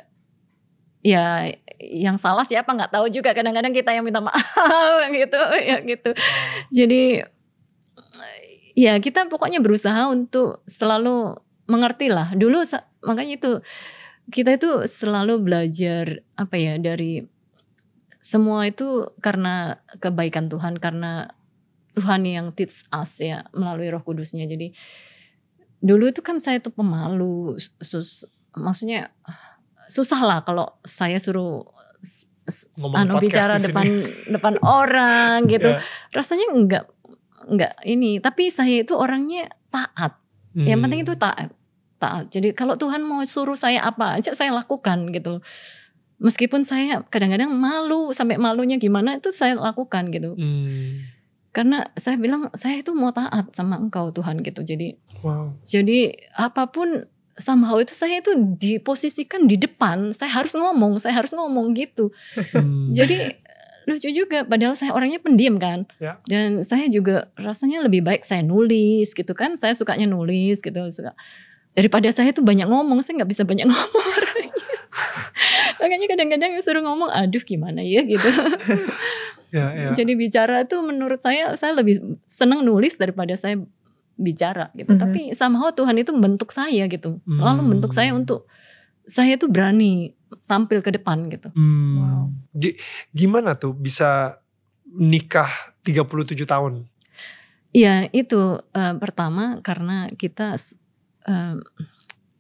ya 1.07 1.47
yang 1.78 2.19
salah 2.19 2.43
siapa 2.43 2.69
nggak 2.75 2.93
tahu 2.93 3.07
juga. 3.09 3.33
Kadang-kadang 3.33 3.71
kita 3.73 3.95
yang 3.95 4.05
minta 4.05 4.19
maaf 4.19 4.43
gitu 5.14 5.40
ya 5.62 5.78
gitu. 5.87 6.11
Jadi 6.75 7.23
ya 8.75 8.99
kita 8.99 9.26
pokoknya 9.31 9.62
berusaha 9.62 10.11
untuk 10.11 10.67
selalu 10.67 11.38
mengerti 11.71 12.11
lah. 12.11 12.35
Dulu 12.35 12.67
makanya 13.07 13.38
itu 13.38 13.52
kita 14.28 14.61
itu 14.61 14.85
selalu 14.85 15.40
belajar 15.40 16.21
apa 16.37 16.57
ya 16.61 16.76
dari 16.76 17.25
semua 18.18 18.66
itu 18.66 19.08
karena 19.22 19.78
kebaikan 20.02 20.50
Tuhan 20.50 20.76
karena 20.78 21.32
Tuhan 21.94 22.22
yang 22.26 22.54
teach 22.54 22.87
us 22.90 23.18
ya 23.18 23.46
melalui 23.50 23.90
Roh 23.90 24.02
Kudusnya. 24.02 24.46
Jadi 24.46 24.70
dulu 25.78 26.10
itu 26.10 26.22
kan 26.22 26.42
saya 26.42 26.58
tuh 26.58 26.75
pemalu, 26.75 27.54
sus, 27.58 28.26
maksudnya 28.54 29.10
susah 29.87 30.20
lah 30.22 30.38
kalau 30.42 30.68
saya 30.82 31.18
suruh 31.18 31.66
Ngomong 32.80 32.96
anu 32.96 33.20
bicara 33.20 33.60
depan 33.60 33.84
depan 34.34 34.56
orang 34.64 35.44
gitu. 35.52 35.68
Ya. 35.68 35.84
Rasanya 36.16 36.48
enggak 36.48 36.84
enggak 37.44 37.76
ini, 37.84 38.25
tapi 38.25 38.48
saya 38.48 38.80
itu 38.80 38.96
orangnya 38.96 39.52
taat. 39.68 40.16
Yang 40.56 40.78
Hmm. 40.80 40.84
penting 40.88 41.00
itu 41.04 41.14
taat. 41.20 41.52
taat. 41.98 42.30
Jadi 42.30 42.54
kalau 42.54 42.78
Tuhan 42.78 43.02
mau 43.02 43.20
suruh 43.26 43.58
saya 43.58 43.82
apa 43.82 44.16
aja 44.16 44.30
saya 44.32 44.54
lakukan 44.54 45.10
gitu. 45.12 45.42
Meskipun 46.18 46.66
saya 46.66 47.06
kadang-kadang 47.06 47.54
malu 47.54 48.10
sampai 48.10 48.42
malunya 48.42 48.75
gimana 48.75 49.22
itu 49.22 49.30
saya 49.30 49.54
lakukan 49.54 50.10
gitu. 50.10 50.34
Hmm. 50.34 51.06
Karena 51.54 51.87
saya 51.94 52.18
bilang 52.18 52.50
saya 52.58 52.82
itu 52.82 52.90
mau 52.94 53.14
taat 53.14 53.54
sama 53.54 53.78
Engkau 53.78 54.10
Tuhan 54.10 54.42
gitu. 54.42 54.62
Jadi 54.66 54.98
Wow. 55.18 55.50
jadi 55.66 56.14
apa 56.38 56.70
pun 56.70 57.10
somehow 57.34 57.78
itu 57.82 57.90
saya 57.90 58.22
itu 58.22 58.34
diposisikan 58.58 59.46
di 59.46 59.58
depan. 59.58 60.10
Saya 60.14 60.30
harus 60.30 60.54
ngomong, 60.54 60.98
saya 61.02 61.18
harus 61.18 61.34
ngomong 61.34 61.75
gitu. 61.75 62.10
Hmm. 62.54 62.90
Jadi 62.90 63.34
lucu 63.88 64.12
juga 64.12 64.44
padahal 64.44 64.76
saya 64.76 64.92
orangnya 64.92 65.22
pendiam 65.22 65.56
kan. 65.56 65.87
Ya. 66.02 66.18
Dan 66.26 66.62
saya 66.66 66.90
juga 66.92 67.30
rasanya 67.38 67.82
lebih 67.87 68.04
baik 68.04 68.22
saya 68.26 68.42
nulis 68.42 69.14
gitu 69.14 69.32
kan. 69.32 69.54
Saya 69.54 69.72
sukanya 69.75 70.06
nulis 70.10 70.60
gitu. 70.60 70.82
Suka. 70.90 71.14
Daripada 71.78 72.10
saya 72.10 72.34
tuh 72.34 72.42
banyak 72.42 72.66
ngomong, 72.66 73.00
saya 73.06 73.22
nggak 73.22 73.30
bisa 73.30 73.42
banyak 73.46 73.66
ngomong. 73.70 74.12
Makanya 75.78 76.06
kadang-kadang 76.11 76.52
suruh 76.61 76.82
ngomong, 76.82 77.11
aduh 77.11 77.42
gimana 77.42 77.80
ya 77.82 78.02
gitu. 78.04 78.26
Ya, 79.49 79.73
ya. 79.73 79.88
Jadi 79.97 80.12
bicara 80.12 80.68
tuh 80.68 80.85
menurut 80.85 81.25
saya, 81.25 81.56
saya 81.56 81.73
lebih 81.73 82.20
senang 82.28 82.68
nulis 82.68 83.00
daripada 83.00 83.32
saya 83.32 83.56
bicara 84.12 84.68
gitu. 84.76 84.92
Mhm. 84.92 85.00
Tapi 85.00 85.20
somehow 85.32 85.73
Tuhan 85.73 85.97
itu 85.97 86.12
membentuk 86.12 86.52
saya 86.52 86.85
gitu. 86.85 87.25
Selalu 87.25 87.56
Hmm. 87.56 87.64
membentuk 87.64 87.97
saya 87.97 88.12
untuk 88.12 88.44
saya 89.08 89.40
tuh 89.40 89.49
berani 89.49 90.12
tampil 90.44 90.85
ke 90.85 90.92
depan 90.92 91.32
gitu. 91.32 91.49
Hmm. 91.56 91.97
Wow. 91.97 92.25
Gi- 92.61 92.76
Gimana 93.16 93.56
tuh 93.56 93.73
bisa 93.73 94.37
nikah 94.85 95.49
37 95.80 96.44
tahun? 96.44 96.85
Iya 97.73 98.12
itu 98.12 98.40
eh, 98.76 98.94
pertama 99.00 99.64
karena 99.64 100.12
kita 100.12 100.61
eh, 101.25 101.56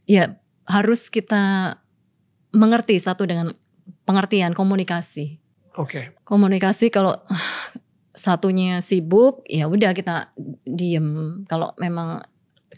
ya 0.04 0.36
harus 0.68 1.08
kita 1.08 1.76
mengerti 2.52 2.96
satu 2.96 3.28
dengan 3.28 3.52
pengertian 4.04 4.56
komunikasi. 4.56 5.40
Oke. 5.76 6.16
Komunikasi 6.26 6.90
kalau 6.90 7.14
ah, 7.14 7.54
satunya 8.16 8.82
sibuk 8.82 9.46
ya 9.46 9.70
udah 9.70 9.94
kita 9.94 10.34
diem. 10.66 11.42
Kalau 11.46 11.72
memang 11.78 12.24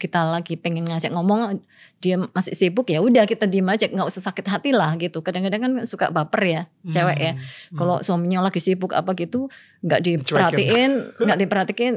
kita 0.01 0.23
lagi 0.25 0.57
pengen 0.57 0.89
ngajak 0.89 1.13
ngomong 1.13 1.61
dia 2.01 2.17
masih 2.17 2.57
sibuk 2.57 2.89
ya 2.89 3.05
udah 3.05 3.29
kita 3.29 3.45
diem 3.45 3.67
aja 3.69 3.85
nggak 3.85 4.07
usah 4.07 4.23
sakit 4.31 4.45
hati 4.49 4.71
lah 4.73 4.97
gitu. 4.97 5.21
Kadang-kadang 5.21 5.61
kan 5.61 5.73
suka 5.85 6.13
baper 6.13 6.43
ya 6.45 6.61
cewek 6.89 7.17
ya. 7.17 7.33
Hmm. 7.37 7.77
Kalau 7.77 7.95
suaminya 8.01 8.45
lagi 8.45 8.61
sibuk 8.61 8.93
apa 8.93 9.13
gitu, 9.17 9.49
nggak 9.85 10.01
diperhatiin, 10.01 10.91
nggak 11.21 11.39
diperhatiin, 11.45 11.93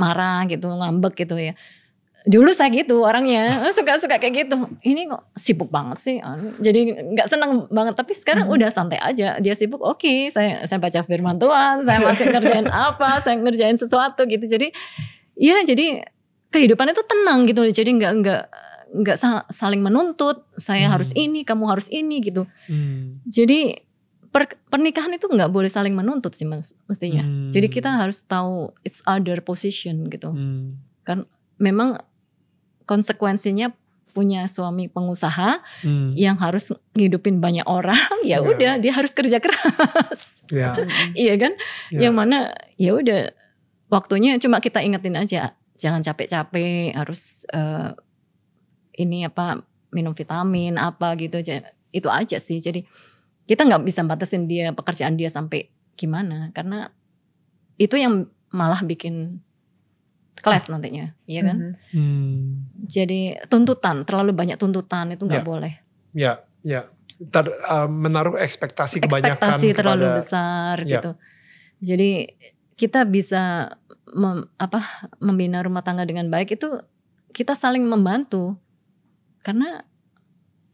marah 0.00 0.44
gitu, 0.48 0.68
ngambek 0.68 1.16
gitu 1.16 1.36
ya. 1.36 1.52
Dulu 2.26 2.50
saya 2.50 2.74
gitu 2.74 3.00
orangnya, 3.00 3.70
suka-suka 3.70 4.18
kayak 4.18 4.50
gitu. 4.50 4.56
Ini 4.82 5.06
kok 5.06 5.30
sibuk 5.32 5.70
banget 5.70 5.94
sih. 5.96 6.16
Jadi 6.58 6.80
nggak 7.14 7.26
seneng 7.26 7.70
banget. 7.70 7.94
Tapi 7.94 8.12
sekarang 8.12 8.50
Mhm. 8.50 8.54
udah 8.58 8.68
santai 8.68 8.98
aja. 8.98 9.38
Dia 9.38 9.54
sibuk, 9.54 9.78
oke. 9.78 10.26
saya 10.28 10.66
saya 10.66 10.76
baca 10.76 11.00
firman 11.00 11.38
Tuhan, 11.38 11.82
saya 11.82 12.02
masih 12.02 12.26
ngerjain 12.26 12.66
apa, 12.90 13.22
saya 13.22 13.38
ngerjain 13.38 13.78
sesuatu 13.78 14.26
gitu. 14.26 14.42
Jadi, 14.42 14.74
ya 15.34 15.62
jadi 15.62 16.02
kehidupan 16.48 16.90
itu 16.90 17.02
tenang 17.04 17.46
gitu. 17.46 17.62
Jadi 17.64 17.90
nggak 17.94 18.12
nggak 18.18 18.42
nggak 18.96 19.16
sa- 19.16 19.46
saling 19.46 19.78
menuntut. 19.78 20.50
Saya 20.52 20.86
Hmm. 20.86 20.94
harus 20.94 21.14
ini, 21.14 21.46
kamu 21.46 21.62
harus 21.64 21.86
ini 21.88 22.18
gitu. 22.20 22.42
Hmm. 22.66 23.22
Jadi 23.22 23.78
per- 24.28 24.58
pernikahan 24.66 25.14
itu 25.14 25.26
nggak 25.26 25.48
boleh 25.48 25.70
saling 25.70 25.94
menuntut 25.94 26.34
sih 26.34 26.44
mas, 26.44 26.74
mestinya. 26.84 27.22
Hmm. 27.22 27.48
Jadi 27.48 27.66
kita 27.68 27.88
harus 27.88 28.18
tahu 28.20 28.74
it's 28.82 28.98
other 29.04 29.38
position 29.40 30.10
gitu. 30.10 30.28
Hmm. 30.28 30.82
Memang 31.56 31.96
konsekuensinya 32.86 33.74
punya 34.16 34.48
suami 34.48 34.88
pengusaha 34.88 35.60
Hmm. 35.84 36.16
yang 36.16 36.40
harus 36.40 36.72
ngidupin 36.96 37.36
banyak 37.36 37.68
orang, 37.68 38.00
ya 38.24 38.40
Ya. 38.40 38.48
udah 38.48 38.72
dia 38.80 38.92
harus 38.96 39.12
kerja 39.12 39.36
keras, 39.36 40.40
Ya. 40.48 40.72
iya 41.12 41.36
kan? 41.36 41.52
ya. 41.92 42.08
Yang 42.08 42.14
mana 42.16 42.38
ya 42.80 42.96
udah 42.96 43.36
waktunya 43.92 44.40
cuma 44.40 44.64
kita 44.64 44.80
ingetin 44.80 45.20
aja, 45.20 45.52
jangan 45.76 46.00
capek-capek, 46.00 46.96
harus 46.96 47.44
eh, 47.52 47.92
ini 48.96 49.28
apa 49.28 49.60
minum 49.92 50.16
vitamin 50.16 50.80
apa 50.80 51.12
gitu 51.20 51.36
aja. 51.36 51.60
Itu 51.92 52.08
aja 52.08 52.40
sih. 52.40 52.56
Jadi 52.56 52.88
kita 53.44 53.68
nggak 53.68 53.84
bisa 53.84 54.00
batasin 54.02 54.48
dia 54.48 54.72
pekerjaan 54.72 55.14
dia 55.14 55.28
sampai 55.28 55.68
gimana 55.94 56.50
karena 56.52 56.88
itu 57.76 57.94
yang 57.94 58.26
malah 58.48 58.80
bikin 58.80 59.44
clash 60.38 60.68
nantinya, 60.68 61.16
iya 61.24 61.40
kan? 61.42 61.56
Mhm. 61.56 61.72
Hmm. 61.90 62.44
Jadi 62.84 63.20
tuntutan 63.46 64.04
terlalu 64.04 64.32
banyak 64.32 64.56
tuntutan 64.56 65.10
itu 65.10 65.24
nggak 65.24 65.42
Ya. 65.42 65.48
boleh. 65.48 65.72
Ya, 66.12 66.32
ya. 66.62 66.80
Ter- 67.16 67.56
uh, 67.64 67.88
menaruh 67.88 68.36
ekspektasi 68.36 69.00
kebanyakan 69.00 69.40
Ekspektasi 69.40 69.66
terlalu 69.72 70.04
kepada- 70.04 70.18
besar 70.20 70.76
Ya. 70.84 70.90
gitu. 70.96 71.10
Jadi 71.80 72.10
kita 72.74 73.04
bisa 73.04 73.72
mem- 74.12 74.48
apa 74.56 75.08
membina 75.18 75.64
rumah 75.64 75.80
tangga 75.80 76.04
dengan 76.04 76.28
baik 76.28 76.54
itu 76.54 76.68
kita 77.32 77.52
saling 77.52 77.84
membantu 77.84 78.60
karena 79.40 79.84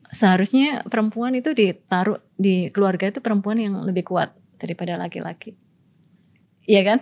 seharusnya 0.08 0.82
perempuan 0.84 1.32
itu 1.32 1.50
ditaruh 1.52 2.20
di 2.34 2.68
keluarga 2.68 3.08
itu 3.08 3.18
perempuan 3.18 3.56
yang 3.56 3.80
lebih 3.82 4.04
kuat 4.04 4.34
daripada 4.58 4.94
laki-laki. 4.94 5.56
Iya 6.62 6.82
kan? 6.86 6.98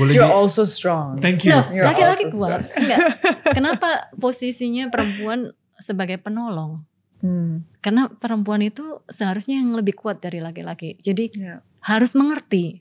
Boleh 0.00 0.16
You're 0.16 0.32
also 0.32 0.64
strong. 0.64 1.20
Thank 1.20 1.44
you. 1.44 1.52
Laki-laki 1.52 2.32
kuat. 2.32 2.72
Enggak. 2.72 3.20
Kenapa 3.56 4.08
posisinya 4.16 4.88
perempuan 4.88 5.52
sebagai 5.76 6.16
penolong? 6.16 6.80
Hmm. 7.20 7.68
Karena 7.84 8.08
perempuan 8.08 8.64
itu 8.64 9.04
seharusnya 9.10 9.60
yang 9.60 9.76
lebih 9.76 9.98
kuat 9.98 10.24
dari 10.24 10.40
laki-laki. 10.40 10.96
Jadi 10.96 11.28
Yeah. 11.36 11.60
harus 11.84 12.16
mengerti. 12.16 12.80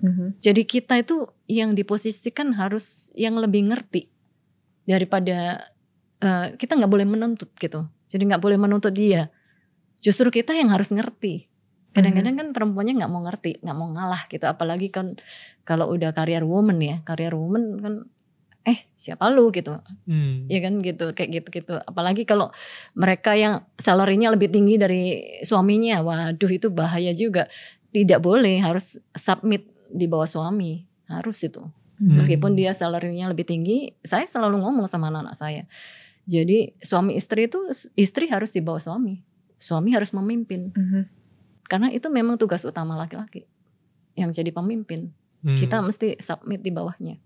Mhm. 0.00 0.40
Jadi 0.40 0.62
kita 0.64 0.96
itu 1.02 1.28
yang 1.50 1.76
diposisikan 1.76 2.56
harus 2.56 3.12
yang 3.18 3.36
lebih 3.36 3.68
ngerti 3.68 4.08
daripada 4.88 5.68
eh, 6.20 6.46
kita 6.56 6.76
nggak 6.78 6.92
boleh 6.92 7.06
menuntut 7.08 7.50
gitu. 7.58 7.88
Jadi 8.06 8.22
nggak 8.30 8.42
boleh 8.44 8.58
menuntut 8.60 8.94
dia. 8.94 9.28
Justru 10.00 10.30
kita 10.32 10.56
yang 10.56 10.72
harus 10.72 10.92
ngerti. 10.94 11.49
Kadang-kadang 11.90 12.34
kan 12.38 12.48
perempuannya 12.54 12.94
nggak 13.02 13.10
mau 13.10 13.22
ngerti, 13.26 13.58
nggak 13.60 13.76
mau 13.76 13.88
ngalah 13.90 14.22
gitu. 14.30 14.46
Apalagi 14.46 14.88
kan 14.88 15.18
kalau 15.64 15.90
udah 15.90 16.14
career 16.14 16.46
woman 16.46 16.78
ya, 16.78 17.02
career 17.02 17.34
woman 17.34 17.82
kan 17.82 17.94
eh 18.60 18.76
siapa 18.92 19.32
lu 19.32 19.48
gitu. 19.50 19.72
Hmm. 20.04 20.44
ya 20.44 20.60
kan 20.60 20.84
gitu 20.84 21.16
kayak 21.16 21.30
gitu-gitu 21.32 21.80
apalagi 21.80 22.28
kalau 22.28 22.52
mereka 22.92 23.32
yang 23.32 23.64
salarinya 23.80 24.28
lebih 24.36 24.52
tinggi 24.52 24.76
dari 24.76 25.02
suaminya 25.40 26.04
waduh 26.04 26.52
itu 26.52 26.68
bahaya 26.68 27.16
juga 27.16 27.48
tidak 27.88 28.20
boleh 28.20 28.60
harus 28.60 29.00
submit 29.16 29.64
di 29.88 30.04
bawah 30.04 30.28
suami 30.28 30.84
harus 31.08 31.40
itu 31.40 31.64
Hmm. 31.96 32.16
meskipun 32.16 32.52
dia 32.52 32.72
salarinya 32.72 33.28
lebih 33.28 33.44
tinggi 33.44 33.96
saya 34.00 34.24
selalu 34.24 34.60
ngomong 34.60 34.84
sama 34.84 35.08
anak-anak 35.08 35.36
saya 35.36 35.64
jadi 36.24 36.76
suami 36.80 37.16
istri 37.16 37.48
itu 37.48 37.60
istri 37.92 38.28
harus 38.28 38.52
di 38.52 38.60
bawah 38.60 38.80
suami 38.80 39.24
suami 39.56 39.92
harus 39.92 40.12
memimpin 40.12 40.72
Mhm. 40.72 41.02
Karena 41.70 41.88
itu 41.88 42.10
memang 42.10 42.34
tugas 42.34 42.60
utama 42.62 42.98
laki-laki 42.98 43.46
yang 44.12 44.28
jadi 44.28 44.50
pemimpin 44.50 45.14
Hmm. 45.40 45.56
kita 45.56 45.80
mesti 45.80 46.20
submit 46.20 46.60
di 46.60 46.68
bawahnya 46.68 47.16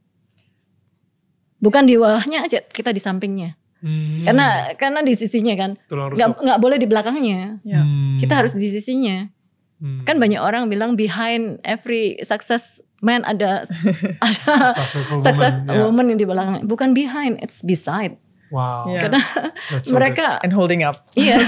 bukan 1.58 1.82
di 1.82 1.96
bawahnya 1.96 2.44
aja 2.44 2.62
kita 2.62 2.92
di 2.92 3.00
sampingnya 3.00 3.56
Hmm. 3.80 4.24
karena 4.24 4.46
karena 4.76 5.00
di 5.00 5.12
sisinya 5.12 5.52
kan 5.54 5.70
nggak 5.90 6.40
nggak 6.40 6.58
boleh 6.58 6.78
di 6.78 6.86
belakangnya 6.86 7.60
Ya. 7.60 7.82
Hmm. 7.82 8.16
kita 8.16 8.32
harus 8.34 8.54
di 8.54 8.64
sisinya 8.64 9.28
Hmm. 9.76 10.06
kan 10.06 10.16
banyak 10.16 10.38
orang 10.38 10.70
bilang 10.70 10.94
behind 10.94 11.60
every 11.60 12.16
success 12.20 12.80
man 13.00 13.20
ada 13.22 13.66
ada 14.24 14.72
successful 14.72 15.18
success 15.18 15.58
woman. 15.58 15.68
ya. 15.68 15.82
woman 15.82 16.06
yang 16.08 16.18
di 16.18 16.24
belakang 16.24 16.64
bukan 16.64 16.94
behind 16.94 17.36
it's 17.40 17.60
beside 17.60 18.16
Wow. 18.52 18.92
Yeah. 18.92 19.00
karena 19.08 19.20
That's 19.72 19.88
so 19.90 19.96
mereka 19.96 20.38
And 20.44 20.52
holding 20.52 20.84
up. 20.84 20.96
iya 21.16 21.40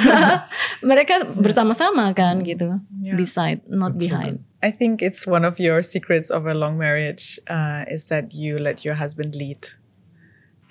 mereka 0.82 1.22
bersama-sama 1.28 2.10
kan 2.16 2.42
gitu 2.42 2.80
Yeah. 3.00 3.14
beside 3.14 3.62
not 3.68 3.94
That's 4.00 4.10
so 4.10 4.16
behind 4.16 4.36
I 4.64 4.72
think 4.74 5.04
it's 5.04 5.28
one 5.28 5.44
of 5.46 5.60
your 5.62 5.84
secrets 5.84 6.32
of 6.32 6.48
a 6.48 6.54
long 6.56 6.74
marriage 6.80 7.38
uh, 7.46 7.84
is 7.86 8.08
that 8.10 8.34
you 8.34 8.58
let 8.58 8.82
your 8.82 8.96
husband 8.98 9.36
lead, 9.36 9.62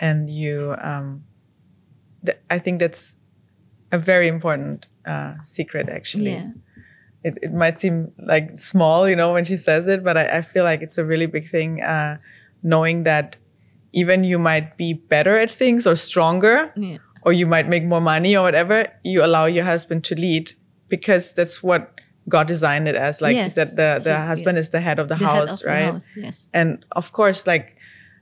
and 0.04 0.28
you. 0.28 0.76
Um, 0.84 1.24
th- 2.26 2.42
I 2.52 2.60
think 2.60 2.84
that's 2.84 3.16
a 3.96 4.00
very 4.02 4.28
important 4.28 4.90
uh, 5.08 5.40
secret, 5.48 5.88
actually. 5.88 6.34
yeah 6.36 6.52
It, 7.24 7.40
it 7.42 7.54
might 7.56 7.80
seem 7.80 8.12
like 8.20 8.54
small, 8.60 9.08
you 9.08 9.16
know, 9.16 9.32
when 9.32 9.46
she 9.48 9.56
says 9.56 9.88
it, 9.88 10.04
but 10.04 10.18
I, 10.18 10.38
I 10.38 10.42
feel 10.44 10.62
like 10.68 10.82
it's 10.86 10.98
a 11.00 11.06
really 11.06 11.26
big 11.26 11.48
thing. 11.48 11.80
Uh, 11.80 12.18
knowing 12.62 13.02
that 13.08 13.38
even 13.96 14.24
you 14.28 14.38
might 14.38 14.68
be 14.78 14.94
better 14.94 15.40
at 15.44 15.50
things 15.50 15.88
or 15.88 15.96
stronger, 15.96 16.72
yeah 16.76 16.98
or 17.26 17.34
you 17.34 17.48
might 17.50 17.68
make 17.68 17.84
more 17.84 18.02
money 18.02 18.38
or 18.38 18.44
whatever, 18.46 18.86
you 19.04 19.26
allow 19.26 19.46
your 19.50 19.66
husband 19.66 20.04
to 20.04 20.14
lead 20.14 20.54
because 20.94 21.34
that's 21.34 21.64
what 21.64 21.82
God 22.30 22.46
designed 22.46 22.88
it 22.88 22.94
as. 22.94 23.18
Like 23.20 23.34
Yes, 23.36 23.56
that 23.56 23.74
the, 23.76 23.98
the 24.04 24.14
husband 24.30 24.60
is 24.62 24.70
the 24.70 24.78
head 24.80 25.00
of 25.02 25.08
the, 25.10 25.16
the 25.18 25.26
house, 25.26 25.58
of 25.58 25.66
the 25.66 25.74
right? 25.74 25.92
house, 25.94 26.14
yes 26.16 26.48
And 26.54 26.86
of 26.94 27.14
course, 27.18 27.48
like 27.50 27.78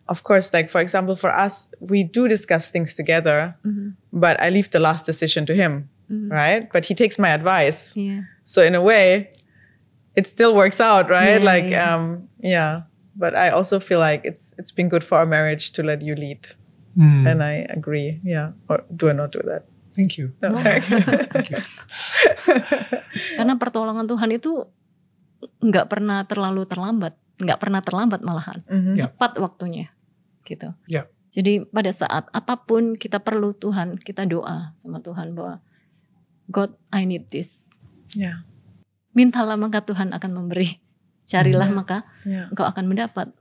of 0.08 0.24
course, 0.24 0.54
like 0.56 0.70
for 0.72 0.80
example, 0.80 1.16
for 1.20 1.32
us, 1.46 1.68
we 1.84 2.04
do 2.08 2.28
discuss 2.32 2.72
things 2.72 2.96
together, 2.96 3.56
Mhm. 3.68 3.96
but 4.14 4.40
I 4.40 4.48
leave 4.56 4.70
the 4.72 4.80
last 4.80 5.04
decision 5.06 5.46
to 5.52 5.54
him, 5.54 5.90
Mhm. 6.12 6.32
right? 6.32 6.64
But 6.72 6.86
he 6.88 6.96
takes 6.96 7.20
my 7.20 7.32
advice. 7.36 7.80
Iya. 8.00 8.24
So 8.44 8.64
in 8.64 8.74
a 8.76 8.82
way, 8.82 9.32
it 10.16 10.28
still 10.28 10.56
works 10.56 10.80
out, 10.80 11.10
right? 11.10 11.42
Yeah, 11.44 11.52
like, 11.54 11.68
yeah. 11.70 11.96
um, 11.96 12.30
yeah. 12.40 12.82
But 13.14 13.38
I 13.38 13.54
also 13.54 13.78
feel 13.78 14.02
like 14.02 14.26
it's 14.26 14.58
it's 14.58 14.74
been 14.74 14.90
good 14.90 15.06
for 15.06 15.22
our 15.22 15.30
marriage 15.30 15.70
to 15.78 15.86
let 15.86 16.02
you 16.02 16.18
lead, 16.18 16.58
Hmm. 16.98 17.30
and 17.30 17.46
I 17.46 17.70
agree. 17.70 18.18
Yeah, 18.26 18.58
or 18.66 18.82
do 18.90 19.10
I 19.10 19.14
not 19.14 19.30
do 19.34 19.42
that? 19.46 19.70
Thank 19.94 20.18
you. 20.18 20.34
No. 20.42 20.58
Thank 21.34 21.54
you. 21.54 21.62
Karena 23.38 23.54
pertolongan 23.62 24.10
Tuhan 24.10 24.30
itu 24.34 24.66
nggak 25.62 25.86
pernah 25.92 26.26
terlalu 26.26 26.66
terlambat, 26.66 27.14
nggak 27.38 27.60
pernah 27.62 27.82
terlambat 27.86 28.22
malahan. 28.26 28.58
Mhm. 28.66 28.94
Ya. 28.98 29.06
Tepat 29.14 29.38
waktunya, 29.38 29.94
gitu. 30.50 30.74
Ya. 30.90 31.06
Jadi 31.34 31.66
pada 31.66 31.90
saat 31.90 32.30
apa 32.30 32.62
pun 32.62 32.94
kita 32.94 33.18
perlu 33.22 33.54
Tuhan, 33.58 33.98
kita 33.98 34.26
doa 34.30 34.74
sama 34.78 35.02
Tuhan 35.02 35.34
bahwa 35.34 35.62
God, 36.50 36.78
I 36.94 37.06
need 37.06 37.30
this. 37.34 37.74
Yeah. 38.14 38.46
Mintalah 39.14 39.58
maka 39.58 39.82
Tuhan 39.82 40.14
akan 40.14 40.32
memberi. 40.34 40.78
Carilah 41.24 41.72
Hmm. 41.72 41.78
maka 41.80 41.98
Yeah. 42.28 42.52
engkau 42.52 42.68
akan 42.68 42.86
mendapat. 42.88 43.32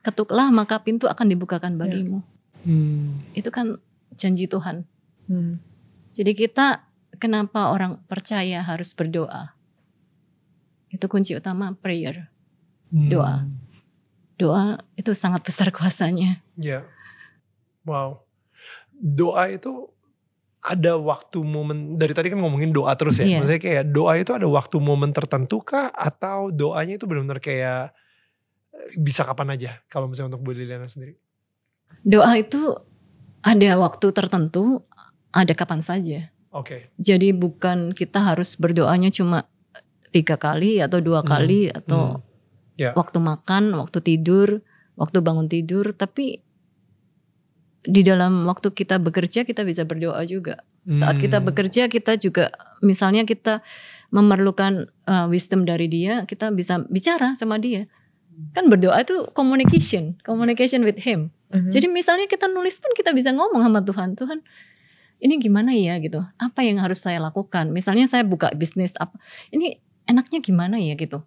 Ketuklah 0.00 0.48
maka 0.48 0.80
pintu 0.80 1.10
akan 1.10 1.26
dibukakan 1.28 1.76
bagimu. 1.76 2.24
Hmm. 2.64 3.20
Itu 3.36 3.52
kan 3.52 3.76
janji 4.16 4.48
Tuhan. 4.48 4.86
Mm. 5.26 5.58
Jadi 6.14 6.32
kita 6.32 6.86
kenapa 7.18 7.74
orang 7.74 8.00
percaya 8.06 8.62
harus 8.62 8.94
berdoa? 8.94 9.52
Itu 10.88 11.10
kunci 11.10 11.34
utama 11.34 11.74
prayer. 11.76 12.30
Hmm. 12.88 13.10
Doa. 13.10 13.36
Doa 14.38 14.78
itu 14.94 15.12
sangat 15.12 15.42
besar 15.44 15.68
kuasanya. 15.74 16.40
Ya. 16.56 16.86
Wow. 17.84 18.22
Doa 18.96 19.50
itu 19.52 19.90
ada 20.66 20.98
waktu 20.98 21.46
momen 21.46 21.94
dari 21.94 22.10
tadi 22.10 22.26
kan 22.26 22.42
ngomongin 22.42 22.74
doa 22.74 22.90
terus 22.98 23.22
ya. 23.22 23.26
Iya. 23.30 23.38
Maksudnya 23.38 23.62
kayak 23.62 23.84
doa 23.94 24.12
itu 24.18 24.34
ada 24.34 24.50
waktu 24.50 24.76
momen 24.82 25.14
tertentu 25.14 25.62
kah 25.62 25.94
atau 25.94 26.50
doanya 26.50 26.98
itu 26.98 27.06
benar-benar 27.06 27.38
kayak 27.38 27.94
eh, 28.74 28.90
bisa 28.98 29.22
kapan 29.22 29.54
aja 29.54 29.78
kalau 29.86 30.10
misalnya 30.10 30.34
untuk 30.34 30.42
Bu 30.42 30.50
Liliana 30.58 30.90
sendiri. 30.90 31.14
Doa 32.02 32.34
itu 32.34 32.58
ada 33.46 33.70
waktu 33.78 34.06
tertentu, 34.10 34.82
ada 35.30 35.54
kapan 35.54 35.78
saja. 35.86 36.34
Oke. 36.50 36.90
Jadi 36.98 37.30
bukan 37.30 37.94
kita 37.94 38.18
harus 38.34 38.58
berdoanya 38.58 39.14
cuma 39.14 39.46
tiga 40.10 40.34
kali 40.34 40.82
atau 40.82 40.98
dua 40.98 41.22
Hmm, 41.22 41.30
kali 41.30 41.70
atau 41.70 42.18
hmm. 42.18 42.24
Ya. 42.74 42.90
waktu 42.98 43.22
makan, 43.22 43.76
waktu 43.78 44.02
tidur, 44.02 44.66
waktu 44.98 45.22
bangun 45.22 45.46
tidur. 45.46 45.94
Tapi 45.94 46.42
di 47.86 48.02
dalam 48.02 48.44
waktu 48.50 48.74
kita 48.74 48.98
bekerja 48.98 49.46
kita 49.46 49.62
bisa 49.62 49.86
berdoa 49.86 50.20
juga. 50.26 50.60
Saat 50.86 51.18
kita 51.18 51.42
Hmm. 51.42 51.50
bekerja 51.50 51.90
kita 51.90 52.14
juga 52.14 52.50
misalnya 52.78 53.26
kita 53.26 53.62
memerlukan 54.14 54.86
uh, 55.06 55.26
wisdom 55.26 55.66
dari 55.66 55.90
dia, 55.90 56.22
kita 56.26 56.54
bisa 56.54 56.82
bicara 56.86 57.34
sama 57.34 57.58
dia. 57.58 57.90
Kan 58.54 58.70
berdoa 58.70 59.00
itu 59.02 59.26
communication, 59.34 60.14
communication 60.22 60.86
with 60.86 61.00
him. 61.02 61.34
Mhm. 61.50 61.70
Jadi 61.70 61.86
misalnya 61.90 62.26
kita 62.26 62.46
nulis 62.50 62.78
pun 62.78 62.90
kita 62.94 63.14
bisa 63.14 63.30
ngomong 63.34 63.62
sama 63.62 63.82
Tuhan, 63.82 64.14
Tuhan 64.14 64.42
ini 65.16 65.40
gimana 65.40 65.72
ya 65.72 65.96
gitu, 66.02 66.20
apa 66.36 66.60
yang 66.60 66.76
harus 66.78 67.00
saya 67.00 67.22
lakukan? 67.22 67.72
Misalnya 67.72 68.04
saya 68.10 68.26
buka 68.26 68.52
bisnis 68.52 68.92
apa, 69.00 69.16
ini 69.54 69.80
enaknya 70.04 70.44
gimana 70.44 70.76
ya 70.76 70.92
gitu, 70.94 71.24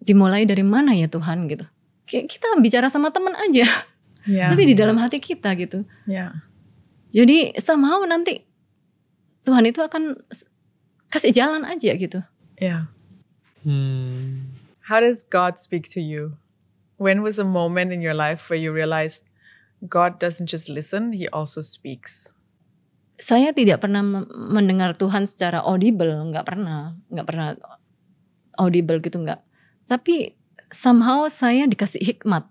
dimulai 0.00 0.46
dari 0.46 0.62
mana 0.62 0.94
ya 0.94 1.08
Tuhan 1.10 1.50
gitu. 1.50 1.66
Kita 2.06 2.54
bicara 2.60 2.86
sama 2.92 3.10
teman 3.10 3.34
aja, 3.34 3.64
yeah. 4.28 4.50
tapi 4.52 4.68
di 4.68 4.74
dalam 4.76 4.96
hati 5.00 5.20
kita 5.20 5.52
gitu. 5.56 5.84
yeah. 6.08 6.44
Jadi 7.14 7.54
somehow 7.62 8.02
nanti 8.02 8.42
Tuhan 9.46 9.70
itu 9.70 9.78
akan 9.78 10.18
kasih 11.12 11.30
jalan 11.30 11.62
aja 11.62 11.94
gitu. 11.94 12.18
Yeah. 12.58 12.90
Hmm. 13.62 14.50
How 14.90 14.98
does 14.98 15.22
God 15.22 15.62
speak 15.62 15.86
to 15.94 16.02
you? 16.02 16.36
When 16.98 17.22
was 17.22 17.38
a 17.38 17.46
moment 17.46 17.94
in 17.94 18.02
your 18.02 18.18
life 18.18 18.50
where 18.50 18.58
you 18.58 18.74
realized 18.74 19.22
God 19.86 20.18
doesn't 20.18 20.50
just 20.50 20.66
listen, 20.66 21.14
He 21.14 21.30
also 21.30 21.62
speaks? 21.62 22.34
Saya 23.14 23.54
tidak 23.54 23.86
pernah 23.86 24.02
mendengar 24.34 24.98
Tuhan 24.98 25.24
secara 25.30 25.62
audible, 25.62 26.10
nggak 26.34 26.44
pernah, 26.44 26.98
nggak 27.14 27.26
pernah 27.30 27.54
audible 28.58 28.98
gitu 28.98 29.22
nggak. 29.22 29.38
Tapi 29.86 30.34
somehow 30.74 31.30
saya 31.30 31.70
dikasih 31.70 32.02
hikmat 32.02 32.50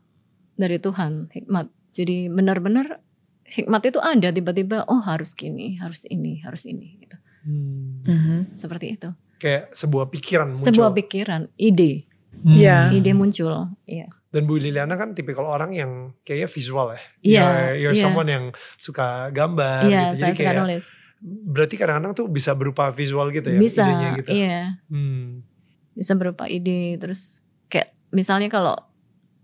dari 0.53 0.77
Tuhan, 0.77 1.29
hikmat. 1.29 1.67
Jadi 1.93 2.27
benar-benar 2.27 2.99
hikmat 3.45 3.81
itu 3.85 3.99
ada 3.99 4.29
tiba-tiba, 4.29 4.85
oh 4.87 5.01
harus 5.01 5.33
gini, 5.33 5.77
harus 5.77 6.05
ini, 6.07 6.41
harus 6.41 6.65
ini, 6.65 6.97
gitu. 6.99 7.17
Hmm. 7.45 8.49
Seperti 8.53 8.95
itu. 8.95 9.09
Kayak 9.37 9.75
sebuah 9.75 10.07
pikiran 10.07 10.55
muncul. 10.55 10.65
Sebuah 10.65 10.91
pikiran, 10.95 11.41
ide, 11.55 12.07
Hmm. 12.33 12.57
Iya. 12.57 12.89
ide 12.89 13.13
muncul, 13.13 13.69
iya. 13.85 14.09
Dan 14.33 14.49
Bu 14.49 14.57
Liliana 14.57 14.97
kan 14.97 15.13
tipikal 15.13 15.45
orang 15.45 15.69
yang 15.71 15.91
kayaknya 16.25 16.49
visual 16.49 16.87
ya. 16.89 17.01
Iya, 17.21 17.43
You're, 17.45 17.53
you're 17.77 17.95
iya. 17.95 18.01
someone 18.01 18.25
yang 18.25 18.45
suka 18.75 19.29
gambar 19.29 19.85
Iya, 19.85 20.01
gitu. 20.11 20.17
saya 20.17 20.29
Jadi 20.33 20.37
suka 20.41 20.49
kayak 20.49 20.57
nulis. 20.59 20.85
berarti 21.23 21.75
kadang-kadang 21.77 22.13
tuh 22.13 22.27
bisa 22.27 22.51
berupa 22.51 22.89
visual 22.89 23.29
gitu 23.29 23.47
ya 23.47 23.55
Bisa, 23.55 23.85
idenya 23.85 24.09
gitu. 24.17 24.29
iya. 24.33 24.61
Hmm. 24.89 25.45
bisa 25.93 26.17
berupa 26.17 26.49
ide 26.49 26.97
terus 26.97 27.39
kayak 27.69 27.93
misalnya 28.09 28.49
kalau 28.49 28.73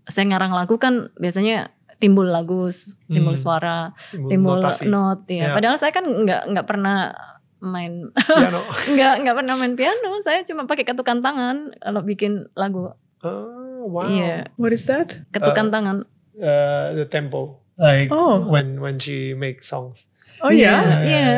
saya 0.04 0.24
ngarang 0.26 0.52
lagu 0.52 0.76
kan 0.76 1.08
biasanya 1.16 1.70
timbul 1.96 2.24
lagu 2.24 2.66
timbul 3.06 3.36
Hmm. 3.36 3.42
suara 3.42 3.78
Timbul 4.08 4.30
timbul 4.30 4.58
notasi. 4.58 4.88
note 4.88 5.28
ya 5.28 5.50
Ya. 5.50 5.52
padahal 5.52 5.76
saya 5.76 5.92
kan 5.92 6.04
nggak 6.04 6.42
nggak 6.48 6.66
pernah 6.66 7.12
main 7.58 8.08
Piano. 8.16 8.64
nggak 8.96 9.14
nggak 9.20 9.36
pernah 9.36 9.54
main 9.54 9.74
piano 9.74 10.16
saya 10.18 10.40
cuma 10.42 10.64
pakai 10.64 10.84
ketukan 10.84 11.20
tangan 11.20 11.76
kalau 11.76 12.00
bikin 12.00 12.48
lagu 12.54 12.96
Oh, 13.20 13.84
wow. 13.86 14.08
iya 14.08 14.48
What 14.56 14.72
is 14.72 14.88
that? 14.88 15.28
ketukan 15.28 15.68
Uh, 15.68 15.72
tangan 15.72 15.96
Uh, 16.32 16.96
the 16.96 17.04
tempo. 17.04 17.60
Like 17.76 18.08
Oh. 18.08 18.40
when 18.42 18.80
when 18.80 18.96
she 18.96 19.32
makes 19.32 19.68
songs. 19.68 20.08
Oh, 20.40 20.48
Iya, 20.48 20.72
yeah. 20.72 21.00
iya 21.04 21.32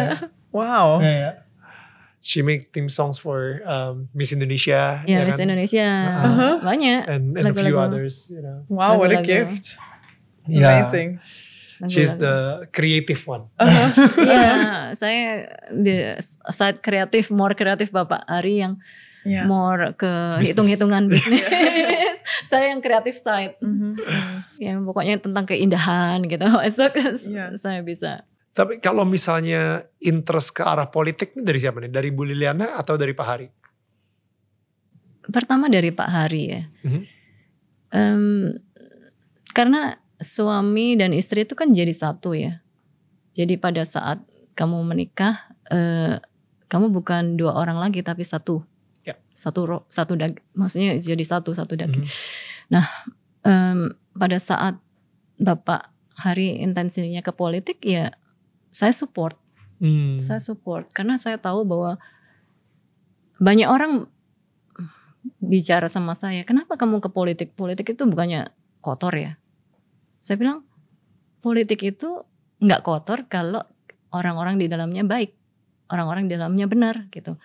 Wow. 0.51 1.03
Yeah. 1.03 1.43
She 2.23 2.39
make 2.39 2.71
theme 2.71 2.87
songs 2.87 3.19
for 3.19 3.59
um, 3.67 4.07
Miss 4.15 4.31
Indonesia. 4.31 5.03
ya 5.03 5.11
ya 5.11 5.27
Miss 5.27 5.35
kan? 5.37 5.51
Indonesia 5.51 5.87
Uh-huh. 6.23 6.55
banyak 6.63 7.03
And, 7.11 7.35
and 7.35 7.51
a 7.51 7.53
few 7.53 7.75
others, 7.75 8.31
you 8.31 8.39
know. 8.39 8.63
Wow, 8.71 8.95
what 8.97 9.11
a 9.11 9.27
gift. 9.27 9.75
Yeah. 10.47 10.81
Amazing. 10.87 11.19
She's 11.91 12.15
the 12.15 12.63
creative 12.71 13.27
one. 13.27 13.51
Uh-huh. 13.59 13.91
Iya, 14.23 14.55
saya 15.03 15.51
di 15.75 16.15
side 16.47 16.79
kreatif, 16.79 17.35
more 17.35 17.59
kreatif 17.59 17.91
Bapak 17.91 18.23
Ari 18.25 18.63
yang 18.63 18.79
Yeah. 19.23 19.47
more 19.47 19.95
ke 19.95 20.11
hitung-hitungan 20.43 21.07
bisnis. 21.11 21.43
saya 22.43 22.75
yang 22.75 22.83
kreatif 22.83 23.15
side. 23.15 23.55
Mhm. 23.63 23.95
Yang 24.59 24.79
pokoknya 24.83 25.15
tentang 25.23 25.47
keindahan 25.47 26.27
gitu. 26.27 26.43
So, 26.75 26.91
Iya. 27.31 27.55
saya 27.55 27.87
bisa. 27.87 28.27
Tapi 28.53 28.85
kalau 28.85 29.09
misalnya 29.09 29.89
interest 29.97 30.53
ke 30.53 30.63
arah 30.63 30.93
politik 30.93 31.33
ini 31.33 31.41
dari 31.41 31.59
siapa 31.59 31.81
nih? 31.81 31.89
Dari 31.89 32.09
Bu 32.13 32.29
Liliana 32.29 32.77
atau 32.77 33.01
dari 33.01 33.17
Pak 33.17 33.27
Hari? 33.27 33.49
Pertama 35.33 35.73
dari 35.73 35.89
Pak 35.89 36.09
Hari 36.09 36.43
ya. 36.45 36.63
Mhm. 36.85 37.03
Em, 37.93 38.25
karena 39.57 39.97
suami 40.21 41.01
dan 41.01 41.17
istri 41.17 41.49
itu 41.49 41.57
kan 41.57 41.73
jadi 41.73 41.93
satu 41.97 42.37
ya. 42.37 42.61
Jadi 43.33 43.57
pada 43.57 43.89
saat 43.89 44.21
kamu 44.53 44.85
menikah, 44.85 45.49
eh, 45.73 46.21
kamu 46.69 46.93
bukan 46.93 47.41
dua 47.41 47.57
orang 47.57 47.81
lagi 47.81 48.05
tapi 48.05 48.21
satu. 48.21 48.61
Ya. 49.09 49.17
Satu 49.33 49.65
roh, 49.65 49.83
satu 49.89 50.13
dag, 50.13 50.37
maksudnya 50.53 50.93
jadi 51.01 51.25
satu 51.25 51.57
satu 51.57 51.73
daging. 51.73 52.05
Mhm. 52.05 52.13
Nah, 52.69 52.85
em, 53.49 53.97
pada 54.13 54.37
saat 54.37 54.77
Bapak 55.41 55.89
Hari 56.21 56.61
intensinya 56.61 57.25
ke 57.25 57.33
politik 57.33 57.81
ya 57.89 58.13
saya 58.73 58.97
support. 58.97 59.37
Hmm. 59.79 60.17
Saya 60.19 60.41
support 60.41 60.89
karena 60.97 61.21
saya 61.21 61.37
tahu 61.37 61.69
bahwa 61.69 62.01
banyak 63.37 63.69
orang 63.69 64.09
bicara 65.39 65.87
sama 65.93 66.17
saya, 66.17 66.43
"Kenapa 66.49 66.81
kamu 66.81 67.05
ke 67.05 67.13
politik? 67.13 67.49
Politik 67.55 67.95
itu 67.95 68.09
bukannya 68.09 68.49
kotor 68.81 69.13
ya?" 69.15 69.37
Saya 70.19 70.41
bilang, 70.41 70.65
"Politik 71.45 71.85
itu 71.85 72.25
nggak 72.65 72.81
kotor 72.83 73.29
kalau 73.29 73.61
orang-orang 74.11 74.57
di 74.57 74.67
dalamnya 74.67 75.05
baik, 75.05 75.37
orang-orang 75.93 76.27
di 76.27 76.35
dalamnya 76.35 76.67
benar 76.67 77.13
gitu." 77.13 77.37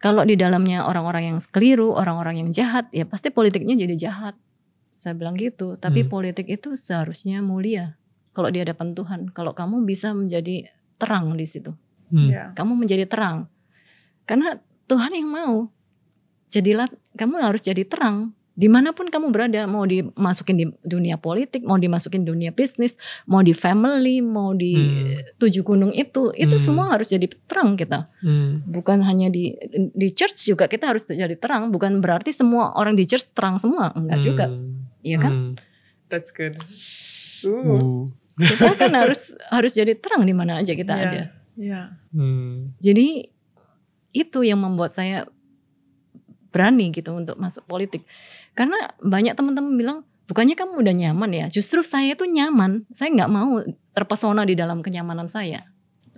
Kalau 0.00 0.24
di 0.24 0.32
dalamnya 0.32 0.88
orang-orang 0.88 1.28
yang 1.28 1.38
keliru, 1.52 1.92
orang-orang 1.92 2.40
yang 2.40 2.48
jahat, 2.48 2.88
ya 2.88 3.04
pasti 3.04 3.28
politiknya 3.28 3.76
jadi 3.76 4.08
jahat. 4.08 4.34
Saya 4.96 5.12
bilang 5.12 5.36
gitu, 5.36 5.76
tapi 5.76 6.08
Hmm. 6.08 6.08
politik 6.08 6.48
itu 6.48 6.72
seharusnya 6.72 7.44
mulia 7.44 7.99
kalau 8.30 8.48
di 8.48 8.58
hadapan 8.58 8.92
Tuhan. 8.92 9.20
Kalau 9.30 9.52
kamu 9.52 9.82
bisa 9.82 10.12
menjadi 10.12 10.68
terang 10.96 11.32
di 11.34 11.44
situ 11.44 11.72
Hmm. 12.10 12.26
Yeah. 12.26 12.48
kamu 12.52 12.74
menjadi 12.74 13.06
terang. 13.06 13.46
Karena 14.24 14.58
Tuhan 14.84 15.14
yang 15.14 15.30
mau. 15.30 15.70
Jadilah 16.48 16.90
kamu 17.14 17.38
harus 17.38 17.62
jadi 17.62 17.86
terang 17.86 18.34
di 18.50 18.66
mana 18.66 18.90
pun 18.92 19.08
kamu 19.08 19.30
berada 19.30 19.64
mau 19.64 19.86
dimasukin 19.86 20.56
di 20.58 20.66
dunia 20.82 21.16
politik 21.16 21.62
mau 21.62 21.78
dimasukin 21.78 22.26
dunia 22.26 22.52
bisnis 22.52 22.98
mau 23.24 23.40
di 23.40 23.54
family 23.54 24.20
mau 24.20 24.52
di 24.52 24.74
Hmm. 24.76 25.38
tujuh 25.38 25.62
gunung 25.62 25.94
itu 25.94 26.28
itu 26.34 26.50
Hmm. 26.50 26.60
semua 26.60 26.92
harus 26.92 27.08
jadi 27.08 27.24
terang 27.48 27.72
kita 27.72 28.10
Hmm. 28.20 28.60
bukan 28.68 29.00
hanya 29.00 29.30
di 29.30 29.54
di 29.94 30.12
church 30.12 30.44
juga 30.44 30.66
kita 30.66 30.92
harus 30.92 31.08
jadi 31.08 31.38
terang 31.38 31.72
bukan 31.72 32.02
berarti 32.02 32.34
semua 32.34 32.74
orang 32.76 32.98
di 32.98 33.06
church 33.06 33.32
terang 33.32 33.56
semua 33.56 33.94
enggak 33.96 34.18
juga 34.20 34.46
Hmm. 34.50 34.84
ya 35.00 35.16
kan 35.16 35.32
Hmm. 35.32 35.54
That's 36.10 36.28
good. 36.28 36.58
Ooh. 37.46 37.56
Uh. 37.70 38.02
Kita 38.38 38.76
kan 38.78 38.92
harus 38.94 39.32
harus 39.48 39.72
jadi 39.74 39.96
terang 39.96 40.22
di 40.22 40.34
mana 40.34 40.60
aja 40.60 40.72
kita 40.72 40.94
Yeah. 40.94 41.04
ada 41.06 41.22
Yeah. 41.60 41.86
Hmm. 42.14 42.72
jadi 42.80 43.28
itu 44.10 44.38
yang 44.42 44.62
membuat 44.62 44.90
saya 44.90 45.28
berani 46.50 46.90
gitu 46.90 47.14
untuk 47.14 47.38
masuk 47.38 47.62
politik 47.64 48.02
karena 48.54 48.74
banyak 48.98 49.38
teman-teman 49.38 49.74
bilang 49.76 49.98
bukannya 50.26 50.58
kamu 50.58 50.82
udah 50.82 50.94
nyaman 50.94 51.30
ya 51.30 51.46
justru 51.46 51.82
saya 51.82 52.14
tuh 52.14 52.26
nyaman 52.26 52.86
saya 52.90 53.10
nggak 53.12 53.30
mau 53.30 53.62
terpesona 53.92 54.42
di 54.42 54.54
dalam 54.54 54.82
kenyamanan 54.82 55.30
saya 55.30 55.66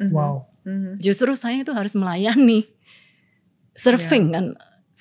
Mhm. 0.00 0.08
Wow. 0.08 0.48
Mhm. 0.64 1.02
justru 1.02 1.36
saya 1.36 1.60
itu 1.60 1.72
harus 1.74 1.92
melayani 1.92 2.64
serving 3.76 4.32
kan 4.32 4.44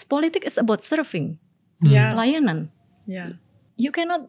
politik 0.08 0.44
is 0.48 0.58
about 0.58 0.82
serving 0.84 1.38
Hmm. 1.82 1.92
Yeah. 1.92 2.12
pelayanan 2.14 2.70
Yeah. 3.06 3.40
you 3.80 3.90
cannot 3.90 4.28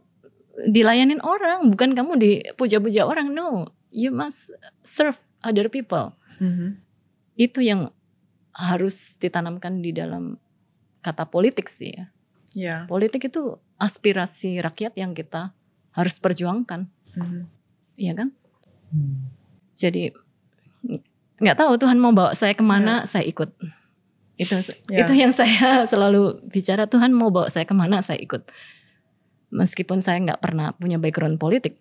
dilayanin 0.68 1.20
orang 1.24 1.72
bukan 1.72 1.96
kamu 1.96 2.12
dipuja-puja 2.20 3.04
orang 3.04 3.32
no 3.32 3.72
you 3.88 4.12
must 4.12 4.52
serve 4.84 5.16
other 5.40 5.68
people 5.68 6.12
Mhm. 6.38 6.76
itu 7.36 7.62
yang 7.62 7.88
harus 8.52 9.16
ditanamkan 9.16 9.80
di 9.80 9.94
dalam 9.94 10.36
kata 11.00 11.24
politik 11.24 11.68
sih 11.68 11.92
ya 11.92 12.06
Yeah. 12.52 12.84
politik 12.84 13.32
itu 13.32 13.56
aspirasi 13.80 14.60
rakyat 14.60 14.92
yang 14.92 15.16
kita 15.16 15.56
harus 15.96 16.20
perjuangkan 16.20 16.84
Mhm. 17.16 17.48
ya 17.96 18.12
kan 18.12 18.28
Hmm. 18.92 19.32
jadi 19.72 20.12
nggak 21.40 21.56
tahu 21.56 21.80
Tuhan 21.80 21.96
mau 21.96 22.12
bawa 22.12 22.36
saya 22.36 22.52
ke 22.52 22.60
mana 22.60 23.08
saya 23.08 23.24
ikut 23.24 23.50
itu 24.36 24.52
Ya. 24.92 25.04
itu 25.08 25.12
yang 25.16 25.32
saya 25.32 25.82
selalu 25.90 26.44
bicara 26.52 26.84
Tuhan 26.84 27.16
mau 27.16 27.32
bawa 27.32 27.48
saya 27.48 27.64
ke 27.64 27.72
mana 27.72 28.04
saya 28.04 28.20
ikut 28.20 28.44
meskipun 29.52 30.00
saya 30.00 30.18
nggak 30.18 30.40
pernah 30.40 30.72
punya 30.72 30.96
background 30.96 31.36
politik 31.36 31.76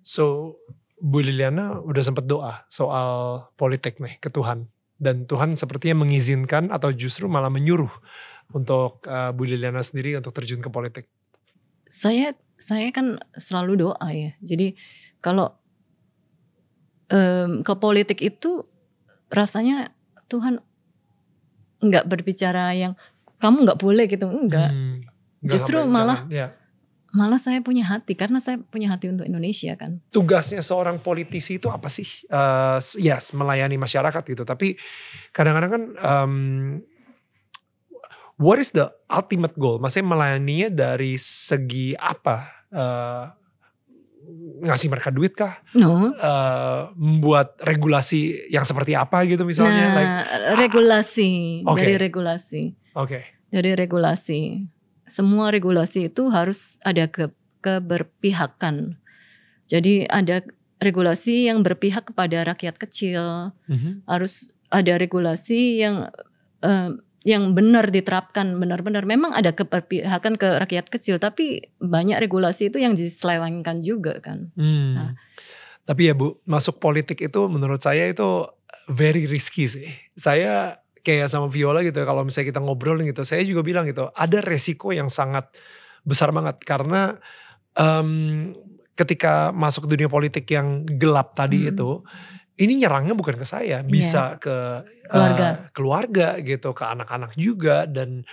So 0.00 0.54
Bu 0.96 1.18
Liliana 1.18 1.76
udah 1.78 2.00
sempat 2.00 2.24
doa 2.24 2.64
soal 2.68 3.08
politik 3.54 3.98
nih 3.98 4.16
ke 4.16 4.30
Tuhan 4.30 4.64
dan 4.96 5.26
Tuhan 5.26 5.52
sepertinya 5.52 6.00
mengizinkan 6.00 6.70
atau 6.70 6.88
justru 6.88 7.26
malah 7.26 7.50
menyuruh 7.50 7.90
untuk 8.48 9.02
uh, 9.04 9.28
Bu 9.30 9.44
Liliana 9.44 9.82
sendiri 9.82 10.14
untuk 10.14 10.32
terjun 10.32 10.58
ke 10.58 10.70
politik. 10.70 11.10
saya 11.86 12.32
saya 12.56 12.88
kan 12.88 13.18
selalu 13.32 13.84
doa 13.84 14.08
ya 14.08 14.32
jadi 14.40 14.72
kalau 15.20 15.52
em, 17.08 17.60
ke 17.60 17.74
politik 17.76 18.18
itu 18.20 18.64
rasanya 19.28 19.92
Tuhan 20.26 20.58
nggak 21.78 22.06
berbicara 22.06 22.72
yang 22.72 22.96
kamu 23.36 23.66
nggak 23.66 23.78
boleh 23.78 24.04
gitu 24.06 24.26
enggak 24.26 24.70
Hmm. 24.72 25.04
Justru 25.42 25.78
malah- 25.84 26.24
jangan- 26.24 26.32
ya. 26.32 26.46
Malah 27.16 27.40
saya 27.40 27.64
punya 27.64 27.82
hati 27.88 28.12
karena 28.12 28.38
saya 28.38 28.60
punya 28.60 28.92
hati 28.92 29.08
untuk 29.08 29.24
Indonesia 29.24 29.72
kan 29.74 30.04
tugasnya 30.12 30.60
seorang 30.60 31.00
politisi 31.00 31.56
itu 31.56 31.72
apa 31.72 31.88
sih? 31.88 32.04
Eh, 32.28 32.78
yes, 33.00 33.32
melayani 33.32 33.80
masyarakat 33.80 34.22
gitu. 34.22 34.44
Tapi 34.44 34.76
kadang-kadang 35.32 35.70
kan, 35.72 35.82
um, 36.04 36.34
what 38.36 38.60
is 38.60 38.76
the 38.76 38.86
ultimate 39.08 39.56
goal? 39.56 39.80
Maksudnya 39.80 40.08
melayaninya 40.12 40.68
dari 40.68 41.16
segi 41.16 41.96
apa? 41.96 42.68
Eh, 42.68 43.24
ngasih 44.66 44.88
mereka 44.90 45.14
duit 45.14 45.32
kah? 45.38 45.62
no 45.78 46.10
Eh, 46.12 46.80
membuat 46.98 47.56
regulasi 47.62 48.50
yang 48.50 48.66
seperti 48.66 48.98
apa 48.98 49.22
gitu 49.24 49.46
misalnya? 49.46 49.84
nah 49.86 49.94
like, 49.94 50.12
regulasi 50.66 51.62
Oke. 51.62 51.78
dari 51.78 51.94
regulasi 51.94 52.62
oke, 52.96 53.20
dari 53.52 53.70
regulasi 53.78 54.66
semua 55.06 55.50
regulasi 55.54 56.10
itu 56.10 56.28
harus 56.30 56.78
ada 56.82 57.06
ke 57.06 57.30
keberpihakan 57.62 58.98
jadi 59.66 60.06
ada 60.06 60.42
regulasi 60.78 61.48
yang 61.48 61.64
berpihak 61.64 62.12
kepada 62.12 62.44
rakyat 62.46 62.76
kecil 62.76 63.50
Mhm. 63.66 64.06
harus 64.06 64.52
ada 64.70 64.98
regulasi 64.98 65.80
yang 65.82 66.10
eh, 66.62 66.90
yang 67.26 67.58
benar 67.58 67.90
diterapkan 67.90 68.54
benar-benar 68.62 69.02
memang 69.02 69.34
ada 69.34 69.50
keberpihakan 69.50 70.38
ke 70.38 70.48
rakyat 70.62 70.86
kecil 70.86 71.18
tapi 71.18 71.74
banyak 71.82 72.22
regulasi 72.22 72.70
itu 72.70 72.78
yang 72.78 72.94
diselewengkan 72.94 73.82
juga 73.82 74.22
kan 74.22 74.54
Hmm. 74.54 74.94
Nah. 74.94 75.10
Tapi 75.86 76.10
ya 76.10 76.18
Bu, 76.18 76.42
masuk 76.42 76.82
politik 76.82 77.22
itu 77.22 77.40
menurut 77.46 77.78
saya 77.78 78.10
itu 78.10 78.26
very 78.90 79.22
risky 79.30 79.70
sih. 79.70 79.86
Saya 80.18 80.82
kayak 81.06 81.30
sama 81.30 81.46
Viola 81.46 81.86
gitu, 81.86 82.02
kalau 82.02 82.26
misalnya 82.26 82.50
kita 82.50 82.58
ngobrol 82.58 82.98
gitu, 83.06 83.22
saya 83.22 83.46
juga 83.46 83.62
bilang 83.62 83.86
gitu, 83.86 84.10
ada 84.10 84.42
resiko 84.42 84.90
yang 84.90 85.06
sangat 85.06 85.46
besar 86.02 86.34
banget 86.34 86.58
karena 86.66 87.14
em, 87.78 88.50
ketika 88.98 89.54
masuk 89.54 89.86
ke 89.86 89.94
dunia 89.94 90.10
politik 90.10 90.50
yang 90.50 90.82
gelap 90.98 91.38
tadi 91.38 91.68
Hmm. 91.68 91.70
itu, 91.70 91.90
ini 92.56 92.80
nyerangnya 92.80 93.12
bukan 93.12 93.36
ke 93.36 93.44
saya, 93.46 93.84
bisa 93.84 94.40
ke 94.40 94.82
eh, 94.82 95.12
Keluarga. 95.12 95.48
keluarga 95.76 96.28
gitu, 96.42 96.72
ke 96.74 96.84
anak-anak 96.88 97.36
juga 97.38 97.84
dan 97.86 98.26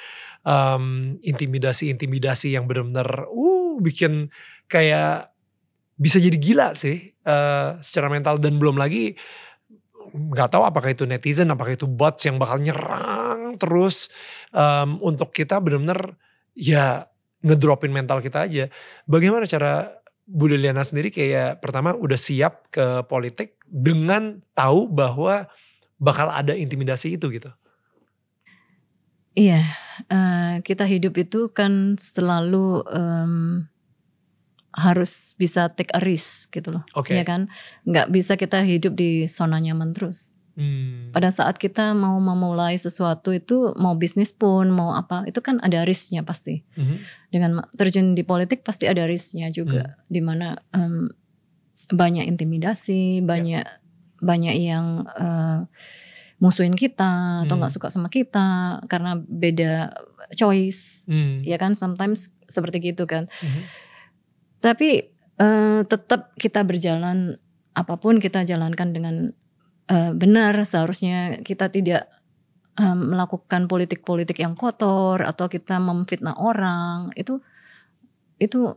em, 0.48 0.84
intimidasi-intimidasi 1.22 2.56
yang 2.58 2.66
benar-benar 2.66 3.28
uh 3.30 3.78
bikin 3.84 4.32
kayak 4.66 5.30
bisa 6.00 6.18
jadi 6.18 6.38
gila 6.40 6.74
sih 6.74 7.14
eh, 7.14 7.70
secara 7.84 8.08
mental 8.10 8.40
dan 8.42 8.58
belum 8.58 8.80
lagi 8.80 9.14
nggak 10.14 10.54
tahu 10.54 10.64
apakah 10.64 10.94
itu 10.94 11.10
netizen 11.10 11.50
apakah 11.50 11.74
itu 11.74 11.90
bots 11.90 12.22
yang 12.30 12.38
bakal 12.38 12.62
nyerang 12.62 13.58
terus 13.58 14.14
em, 14.54 15.02
untuk 15.02 15.34
kita 15.34 15.58
benar-benar 15.58 16.14
ya 16.54 17.10
ngedropin 17.44 17.92
mental 17.92 18.24
kita 18.24 18.48
aja. 18.48 18.72
Bagaimana 19.04 19.44
cara 19.50 20.00
Bu 20.24 20.48
Liliana 20.48 20.82
sendiri? 20.88 21.12
Kayak 21.12 21.60
pertama 21.60 21.92
udah 21.92 22.16
siap 22.16 22.72
ke 22.72 23.04
politik 23.12 23.60
dengan 23.68 24.40
tahu 24.56 24.88
bahwa 24.88 25.52
bakal 26.00 26.32
ada 26.32 26.56
intimidasi 26.56 27.20
itu 27.20 27.28
gitu. 27.30 27.52
Iya, 29.34 29.66
eh, 30.14 30.56
kita 30.62 30.86
hidup 30.86 31.18
itu 31.18 31.50
kan 31.50 31.98
selalu 31.98 32.86
em, 32.94 33.66
harus 34.74 35.38
bisa 35.38 35.70
take 35.70 35.94
a 35.94 36.02
risk 36.02 36.50
gitu 36.52 36.74
loh, 36.74 36.84
Oke. 36.94 37.14
ya 37.14 37.22
kan? 37.22 37.48
Nggak 37.86 38.10
bisa 38.10 38.34
kita 38.34 38.62
hidup 38.62 38.94
di 38.94 39.26
zona 39.26 39.58
nyaman 39.58 39.94
terus. 39.94 40.34
Hmm. 40.54 41.10
Pada 41.10 41.34
saat 41.34 41.58
kita 41.58 41.94
mau 41.94 42.18
memulai 42.18 42.78
sesuatu 42.78 43.34
itu, 43.34 43.74
mau 43.74 43.94
bisnis 43.94 44.30
pun, 44.30 44.70
mau 44.70 44.94
apa, 44.94 45.26
itu 45.26 45.42
kan 45.42 45.58
ada 45.62 45.82
risknya 45.82 46.22
pasti. 46.22 46.62
Mhm. 46.78 46.96
Dengan 47.30 47.52
terjun 47.74 48.14
di 48.14 48.22
politik 48.22 48.62
pasti 48.62 48.86
ada 48.86 49.06
risknya 49.06 49.50
juga, 49.50 49.98
di 50.06 50.22
mana 50.22 50.54
em, 50.70 51.10
banyak 51.90 52.26
intimidasi, 52.28 53.22
banyak 53.22 53.66
banyak 54.22 54.56
yang 54.56 55.04
eh, 55.10 55.60
musuhin 56.38 56.76
kita 56.76 57.44
atau 57.44 57.56
Hmm. 57.56 57.60
nggak 57.60 57.74
suka 57.74 57.88
sama 57.88 58.08
kita 58.08 58.78
karena 58.88 59.16
beda 59.18 59.96
choice 60.32 61.08
Hmm. 61.08 61.40
ya 61.40 61.56
kan 61.56 61.72
sometimes 61.72 62.30
seperti 62.48 62.94
gitu 62.94 63.04
kan 63.04 63.26
Mhm. 63.40 63.62
Tapi 64.64 65.12
eh, 65.36 65.82
tetap 65.84 66.32
kita 66.40 66.64
berjalan 66.64 67.36
apa 67.76 68.00
pun 68.00 68.24
kita 68.24 68.48
jalankan 68.48 68.96
dengan 68.96 69.16
eh, 69.92 70.12
benar 70.16 70.56
seharusnya 70.64 71.44
kita 71.44 71.68
tidak 71.68 72.08
eh, 72.80 72.96
melakukan 72.96 73.68
politik-politik 73.68 74.40
yang 74.40 74.56
kotor 74.56 75.20
atau 75.20 75.52
kita 75.52 75.84
memfitnah 75.84 76.40
orang 76.40 77.12
itu 77.20 77.44
itu 78.40 78.72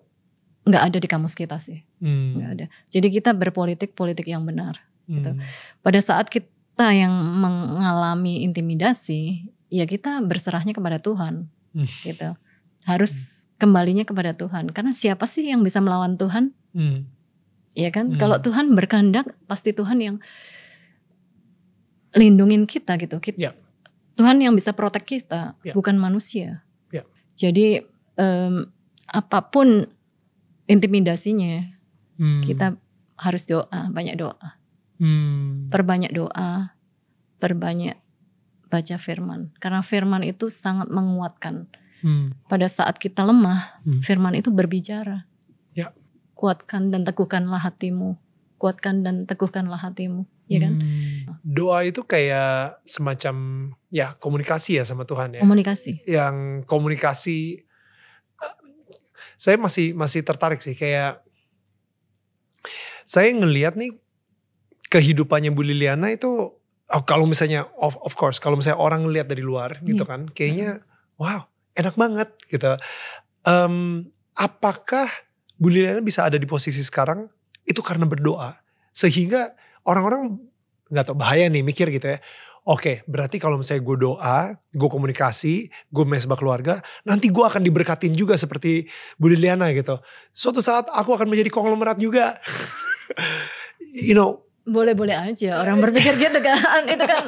nggak 0.66 0.82
ada 0.92 0.98
di 0.98 1.06
kamus 1.06 1.38
kita 1.38 1.62
sih 1.62 1.86
Hmm. 1.96 2.36
nggak 2.36 2.50
ada 2.60 2.66
jadi 2.92 3.08
kita 3.08 3.30
berpolitik 3.32 3.96
politik 3.96 4.28
yang 4.28 4.44
benar 4.44 4.76
gitu. 5.08 5.32
Hmm. 5.32 5.40
pada 5.80 5.96
saat 6.04 6.28
kita 6.28 6.92
yang 6.92 7.08
mengalami 7.40 8.44
intimidasi 8.44 9.48
ya 9.72 9.88
kita 9.88 10.20
berserahnya 10.20 10.76
kepada 10.76 11.00
Tuhan 11.00 11.48
Hmm. 11.72 11.88
gitu 12.04 12.36
harus 12.84 13.45
kembalinya 13.56 14.04
kepada 14.04 14.36
Tuhan 14.36 14.68
karena 14.72 14.92
siapa 14.92 15.24
sih 15.24 15.48
yang 15.48 15.64
bisa 15.64 15.80
melawan 15.80 16.20
Tuhan 16.20 16.52
Hmm. 16.76 17.08
ya 17.72 17.88
kan 17.88 18.12
Hmm. 18.14 18.20
kalau 18.20 18.36
Tuhan 18.40 18.76
berkehendak 18.76 19.32
pasti 19.48 19.72
Tuhan 19.72 19.98
yang 20.00 20.16
lindungin 22.16 22.64
kita 22.64 22.96
gitu 22.96 23.20
kita, 23.20 23.36
Ya. 23.36 23.52
Tuhan 24.16 24.40
yang 24.40 24.56
bisa 24.56 24.72
protek 24.72 25.04
kita 25.04 25.56
Ya. 25.60 25.72
bukan 25.76 25.96
manusia 26.00 26.64
Ya. 26.92 27.04
jadi 27.36 27.84
em, 28.16 28.72
apa 29.08 29.44
pun 29.52 29.84
intimidasinya 30.66 31.68
Hmm. 32.16 32.40
kita 32.44 32.76
harus 33.20 33.44
doa 33.44 33.88
banyak 33.92 34.16
doa 34.16 34.56
Hmm. 34.96 35.68
perbanyak 35.68 36.12
doa, 36.16 36.72
perbanyak 37.36 38.00
baca 38.72 38.96
firman. 38.96 39.52
Karena 39.60 39.84
firman 39.84 40.24
itu 40.24 40.48
sangat 40.48 40.88
menguatkan. 40.88 41.68
Hmm. 41.98 42.36
Pada 42.46 42.66
saat 42.66 42.96
kita 42.96 43.22
lemah, 43.22 43.80
Hmm. 43.82 44.00
firman 44.00 44.34
itu 44.34 44.48
berbicara. 44.48 45.24
Ya. 45.72 45.92
Kuatkan 46.32 46.88
dan 46.88 47.02
teguhkanlah 47.02 47.58
hatimu. 47.58 48.16
Kuatkan 48.56 49.00
dan 49.00 49.24
teguhkanlah 49.24 49.76
hatimu, 49.78 50.24
ya 50.46 50.64
kan? 50.64 50.80
Hmm. 50.80 51.36
Doa 51.40 51.84
itu 51.84 52.00
kayak 52.02 52.80
semacam 52.84 53.36
ya 53.88 54.16
komunikasi 54.16 54.80
ya 54.80 54.84
sama 54.84 55.04
Tuhan 55.04 55.36
ya. 55.36 55.40
Komunikasi. 55.44 56.04
yang 56.04 56.64
komunikasi 56.64 57.60
eh, 58.36 58.54
saya 59.36 59.56
masih 59.56 59.92
masih 59.92 60.24
tertarik 60.24 60.60
sih 60.60 60.72
kayak 60.72 61.20
saya 63.04 63.30
ngelihat 63.30 63.76
nih 63.76 63.94
kehidupannya 64.88 65.52
Bu 65.52 65.62
Liliana 65.62 66.10
itu 66.10 66.28
oh, 66.86 67.02
kalau 67.04 67.26
misalnya 67.26 67.68
of, 67.76 67.94
of 68.00 68.14
course 68.14 68.38
kalau 68.38 68.56
misalnya 68.56 68.80
orang 68.80 69.06
ngelihat 69.06 69.28
dari 69.28 69.42
luar 69.42 69.78
gitu 69.82 70.02
Iya. 70.02 70.10
kan 70.10 70.20
kayaknya 70.30 70.70
wow 71.16 71.46
enak 71.76 71.94
banget 71.94 72.28
gitu 72.48 72.74
Em, 73.46 74.02
apakah 74.34 75.06
Bu 75.54 75.70
Liliana 75.70 76.02
bisa 76.02 76.26
ada 76.26 76.34
di 76.34 76.44
posisi 76.50 76.82
sekarang 76.82 77.30
itu 77.62 77.78
karena 77.78 78.02
berdoa 78.02 78.58
sehingga 78.90 79.54
orang-orang 79.86 80.34
nggak 80.90 81.04
tahu 81.06 81.16
bahaya 81.18 81.46
nih 81.46 81.62
mikir 81.62 81.94
gitu 81.94 82.18
ya 82.18 82.20
Oke, 82.66 83.06
berarti 83.06 83.38
kalau 83.38 83.62
misalnya 83.62 83.86
gue 83.86 84.10
doa, 84.10 84.58
gue 84.58 84.88
komunikasi, 84.90 85.70
gue 85.70 86.02
mesbah 86.02 86.34
keluarga, 86.34 86.82
nanti 87.06 87.30
gue 87.30 87.46
akan 87.46 87.62
diberkatin 87.62 88.10
juga 88.10 88.34
seperti 88.34 88.90
Bu 89.14 89.30
Liliana 89.30 89.70
gitu. 89.70 90.02
Suatu 90.34 90.58
saat 90.58 90.90
aku 90.90 91.14
akan 91.14 91.30
menjadi 91.30 91.54
konglomerat 91.54 91.94
juga. 92.02 92.42
you 93.94 94.18
know, 94.18 94.42
Boleh-boleh 94.66 95.14
aja 95.14 95.58
orang 95.58 95.78
berpikir 95.78 96.18
gitu 96.18 96.38
kan. 96.38 96.58
itu 96.90 97.00
kan 97.00 97.22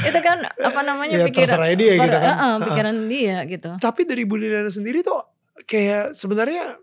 itu 0.00 0.18
kan 0.18 0.38
apa 0.48 0.80
namanya 0.80 1.14
Ya, 1.14 1.26
pikiran 1.28 1.44
terserah 1.46 1.68
dia 1.70 1.92
gitu 1.94 2.16
kan. 2.16 2.24
Eh, 2.24 2.34
Ha-ha. 2.34 2.64
pikiran 2.64 2.96
dia 3.06 3.36
gitu. 3.44 3.70
tapi 3.76 4.00
dari 4.02 4.24
Bu 4.24 4.34
Liliana 4.34 4.68
sendiri 4.68 5.00
tuh 5.00 5.20
kayak 5.62 6.12
sebenarnya 6.12 6.80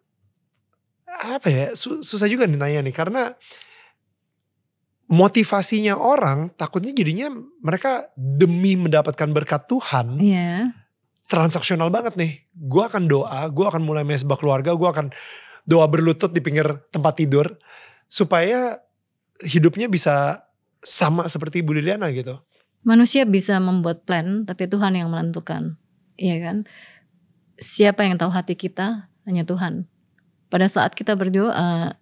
apa 1.07 1.47
ya 1.47 1.65
su- 1.73 2.01
susah 2.01 2.25
juga 2.25 2.43
nih 2.43 2.53
nanya 2.53 2.79
nih 2.81 2.93
karena 2.93 3.33
motivasinya 5.05 5.95
orang 5.95 6.49
takutnya 6.51 6.89
jadinya 6.91 7.29
mereka 7.59 8.09
demi 8.15 8.73
mendapatkan 8.75 9.29
berkat 9.31 9.65
Tuhan 9.65 10.17
Iya. 10.17 10.73
transaksional 11.23 11.89
banget 11.89 12.13
nih. 12.15 12.45
Gue 12.51 12.83
akan 12.83 13.05
doa, 13.05 13.45
gue 13.47 13.65
akan 13.65 13.81
mulai 13.81 14.01
mesbah 14.01 14.35
keluarga, 14.35 14.73
gue 14.73 14.85
akan 14.87 15.09
doa 15.63 15.85
berlutut 15.85 16.29
di 16.29 16.37
pinggir 16.39 16.65
tempat 16.89 17.13
tidur 17.15 17.57
supaya 18.05 18.77
hidupnya 19.43 19.91
bisa 19.91 20.45
sama 20.85 21.27
seperti 21.27 21.65
Bu 21.65 21.75
Liliana 21.75 22.13
gitu. 22.13 22.39
Manusia 22.85 23.25
bisa 23.25 23.57
membuat 23.57 24.05
plan, 24.05 24.45
tapi 24.45 24.69
Tuhan 24.69 24.93
yang 24.93 25.09
menentukan. 25.09 25.75
Iya 26.21 26.37
kan? 26.39 26.57
Siapa 27.57 28.05
yang 28.05 28.21
tahu 28.21 28.29
hati 28.29 28.53
kita? 28.53 29.09
Hanya 29.25 29.41
Tuhan. 29.41 29.89
Pada 30.53 30.69
saat 30.69 30.93
kita 30.93 31.17
berdoa, 31.17 31.97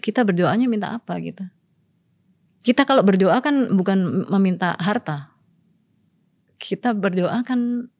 kita 0.00 0.24
berdoanya 0.24 0.64
minta 0.64 0.96
apa 0.96 1.20
gitu? 1.20 1.44
Kita 2.64 2.88
kalau 2.88 3.04
berdoa 3.04 3.36
kan 3.44 3.76
bukan 3.76 4.24
meminta 4.32 4.72
harta. 4.80 5.36
Kita 6.56 6.96
berdoa 6.96 7.44
kan 7.44 7.92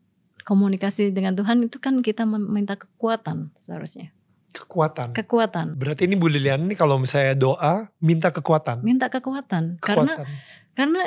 komunikasi 0.49 1.13
dengan 1.13 1.37
Tuhan 1.37 1.69
itu 1.69 1.77
kan 1.77 2.01
kita 2.01 2.25
meminta 2.25 2.73
kekuatan 2.81 3.53
seharusnya. 3.61 4.17
Kekuatan. 4.55 5.11
Kekuatan. 5.13 5.75
Berarti 5.75 6.07
ini 6.07 6.15
Bu 6.15 6.31
Liliana 6.31 6.63
nih 6.63 6.79
kalau 6.79 6.97
misalnya 6.97 7.35
doa 7.35 7.91
minta 7.99 8.31
kekuatan. 8.31 8.81
Minta 8.81 9.11
kekuatan. 9.11 9.83
Karena 9.83 10.15
Kekuatan. 10.15 10.27
Karena 10.75 11.03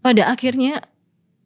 pada 0.00 0.22
akhirnya 0.28 0.82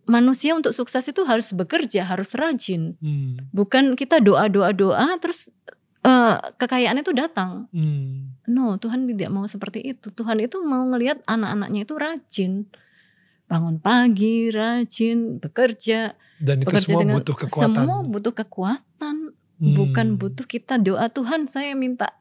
manusia 0.04 0.56
untuk 0.56 0.72
sukses 0.72 1.04
itu 1.04 1.20
harus 1.22 1.52
bekerja, 1.52 2.08
harus 2.08 2.32
rajin. 2.32 2.96
Hmm. 2.98 3.36
Bukan 3.52 3.92
kita 3.92 4.18
doa-doa-doa 4.18 5.20
terus 5.20 5.52
eh, 6.00 6.36
kekayaan 6.56 6.98
itu 6.98 7.12
datang. 7.12 7.68
Hmm. 7.68 8.32
No, 8.48 8.80
Tuhan 8.80 9.04
tidak 9.04 9.28
mau 9.28 9.44
seperti 9.44 9.84
itu. 9.84 10.08
Tuhan 10.08 10.40
itu 10.40 10.56
mau 10.64 10.80
ngelihat 10.88 11.20
anak-anaknya 11.28 11.84
itu 11.84 11.94
rajin. 11.94 12.52
Bangun 13.44 13.76
pagi, 13.76 14.48
rajin, 14.48 15.36
bekerja. 15.36 16.16
Dan 16.38 16.62
itu 16.62 16.68
bekerja 16.70 16.84
semua 16.86 17.00
dengan- 17.04 17.16
butuh 17.20 17.36
kekuatan. 17.36 17.76
Semua 17.76 17.96
butuh 18.04 18.34
kekuatan. 18.34 19.16
Hmm. 19.58 19.74
Bukan 19.74 20.06
butuh 20.18 20.46
kita 20.46 20.78
doa 20.78 21.10
Tuhan 21.10 21.50
saya 21.50 21.74
minta 21.74 22.14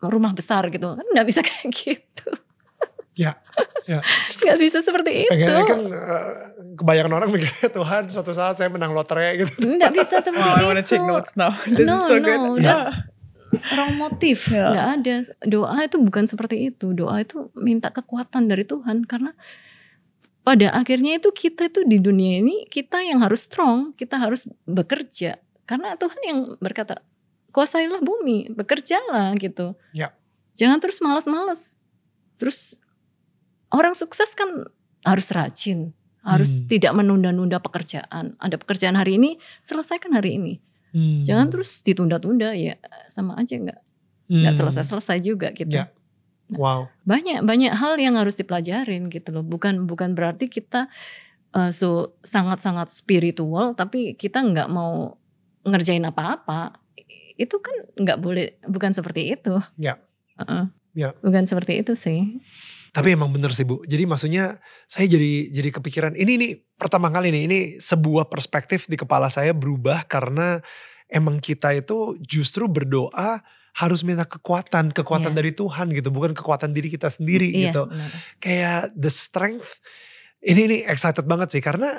rumah 0.00 0.36
besar 0.36 0.68
gitu. 0.68 0.92
Kan 0.92 1.06
nggak 1.08 1.26
bisa 1.26 1.40
kayak 1.48 1.72
gitu. 1.72 2.30
Ya, 3.14 3.38
ya. 3.86 4.02
Nggak 4.42 4.58
bisa 4.58 4.82
seperti 4.82 5.24
itu. 5.24 5.30
Kayaknya 5.30 5.64
kan 5.70 5.80
eh, 5.86 6.32
kebanyakan 6.74 7.12
orang 7.14 7.28
mikirnya 7.30 7.70
Tuhan 7.78 8.02
suatu 8.10 8.34
saat 8.34 8.58
saya 8.58 8.68
menang 8.74 8.90
lotre 8.90 9.38
gitu. 9.38 9.54
Nggak 9.62 9.92
bisa 9.94 10.18
Oh, 10.20 10.24
seperti 10.26 10.50
I 10.50 10.54
itu. 10.58 10.66
want 10.66 10.78
to 10.82 10.84
take 10.84 11.06
notes 11.06 11.32
now. 11.38 11.54
This 11.64 11.86
no, 11.86 11.94
is 11.94 12.10
so 12.10 12.16
no, 12.18 12.26
good. 12.26 12.66
that's 12.66 12.90
wrong 13.72 13.94
motif. 13.96 14.50
Nggak 14.50 14.88
ada. 14.98 15.14
Doa 15.46 15.76
itu 15.86 15.96
bukan 16.02 16.26
seperti 16.26 16.74
itu. 16.74 16.90
Doa 16.90 17.22
itu 17.22 17.54
minta 17.54 17.94
kekuatan 17.94 18.50
dari 18.50 18.66
Tuhan 18.66 19.06
karena 19.06 19.30
pada 20.42 20.74
akhirnya 20.74 21.16
itu 21.16 21.30
kita 21.30 21.70
itu 21.70 21.86
di 21.86 22.02
dunia 22.02 22.42
ini 22.42 22.66
kita 22.66 23.00
yang 23.00 23.22
harus 23.22 23.46
strong, 23.46 23.94
kita 23.94 24.18
harus 24.18 24.50
bekerja. 24.66 25.38
Karena 25.64 25.96
Tuhan 25.96 26.20
yang 26.24 26.38
berkata, 26.60 27.00
kuasailah 27.54 28.02
bumi, 28.02 28.52
bekerjalah 28.52 29.32
gitu. 29.38 29.78
Ya. 29.96 30.12
Jangan 30.58 30.78
terus 30.82 30.98
malas-malas. 31.00 31.78
Terus 32.36 32.78
orang 33.70 33.94
sukses 33.94 34.34
kan 34.34 34.68
harus 35.06 35.28
rajin, 35.30 35.94
harus 36.22 36.60
Hmm. 36.60 36.66
tidak 36.68 36.92
menunda-nunda 36.96 37.58
pekerjaan. 37.62 38.34
Ada 38.38 38.56
pekerjaan 38.58 38.98
hari 38.98 39.16
ini, 39.18 39.38
selesaikan 39.62 40.12
hari 40.14 40.36
ini. 40.36 40.54
Hmm. 40.94 41.22
Jangan 41.26 41.50
terus 41.50 41.82
ditunda-tunda 41.82 42.54
ya 42.54 42.78
sama 43.10 43.34
aja 43.38 43.58
nggak 43.58 43.80
nggak 44.24 44.52
Hmm. 44.54 44.60
selesai-selesai 44.62 45.18
juga 45.20 45.50
gitu. 45.52 45.74
Ya. 45.74 45.90
Wow. 46.54 46.86
Banyak 47.08 47.42
banyak 47.42 47.72
hal 47.72 47.96
yang 47.98 48.14
harus 48.20 48.36
dipelajarin 48.36 49.10
gitu 49.10 49.32
loh. 49.34 49.42
Bukan 49.44 49.88
bukan 49.90 50.14
berarti 50.14 50.46
kita 50.46 50.86
uh, 51.56 51.70
so 51.74 52.14
sangat-sangat 52.22 52.88
spiritual 52.94 53.74
tapi 53.74 54.14
kita 54.14 54.44
nggak 54.44 54.68
mau 54.70 55.18
ngerjain 55.64 56.04
apa-apa. 56.04 56.78
Itu 57.34 57.58
kan 57.58 57.74
nggak 57.98 58.18
boleh 58.22 58.60
bukan 58.68 58.94
seperti 58.94 59.34
itu. 59.34 59.58
Ya. 59.74 59.98
Heeh. 60.38 60.70
Ya. 60.94 61.10
Bukan 61.18 61.44
seperti 61.44 61.82
itu 61.82 61.98
sih. 61.98 62.38
Tapi 62.94 63.18
emang 63.18 63.34
bener 63.34 63.50
sih 63.50 63.66
Bu. 63.66 63.82
Jadi 63.82 64.06
maksudnya 64.06 64.62
saya 64.86 65.10
jadi 65.10 65.50
jadi 65.50 65.74
kepikiran 65.74 66.14
ini 66.14 66.38
nih 66.38 66.52
pertama 66.78 67.10
kali 67.10 67.34
nih 67.34 67.42
ini 67.50 67.58
sebuah 67.82 68.30
perspektif 68.30 68.86
di 68.86 68.94
kepala 68.94 69.26
saya 69.26 69.50
berubah 69.50 70.06
karena 70.06 70.62
emang 71.10 71.42
kita 71.42 71.74
itu 71.74 72.14
justru 72.22 72.70
berdoa 72.70 73.42
harus 73.74 74.06
minta 74.06 74.22
kekuatan, 74.22 74.94
kekuatan 74.94 75.34
Iya. 75.34 75.38
dari 75.42 75.50
Tuhan 75.50 75.90
gitu, 75.90 76.14
bukan 76.14 76.30
kekuatan 76.30 76.70
diri 76.70 76.86
kita 76.94 77.10
sendiri 77.10 77.50
Iya, 77.50 77.74
gitu. 77.74 77.82
benar. 77.90 78.10
Kayak 78.38 78.80
the 78.94 79.10
strength. 79.10 79.82
Ini 80.38 80.62
nih 80.70 80.80
excited 80.86 81.26
banget 81.26 81.58
sih 81.58 81.62
karena 81.64 81.98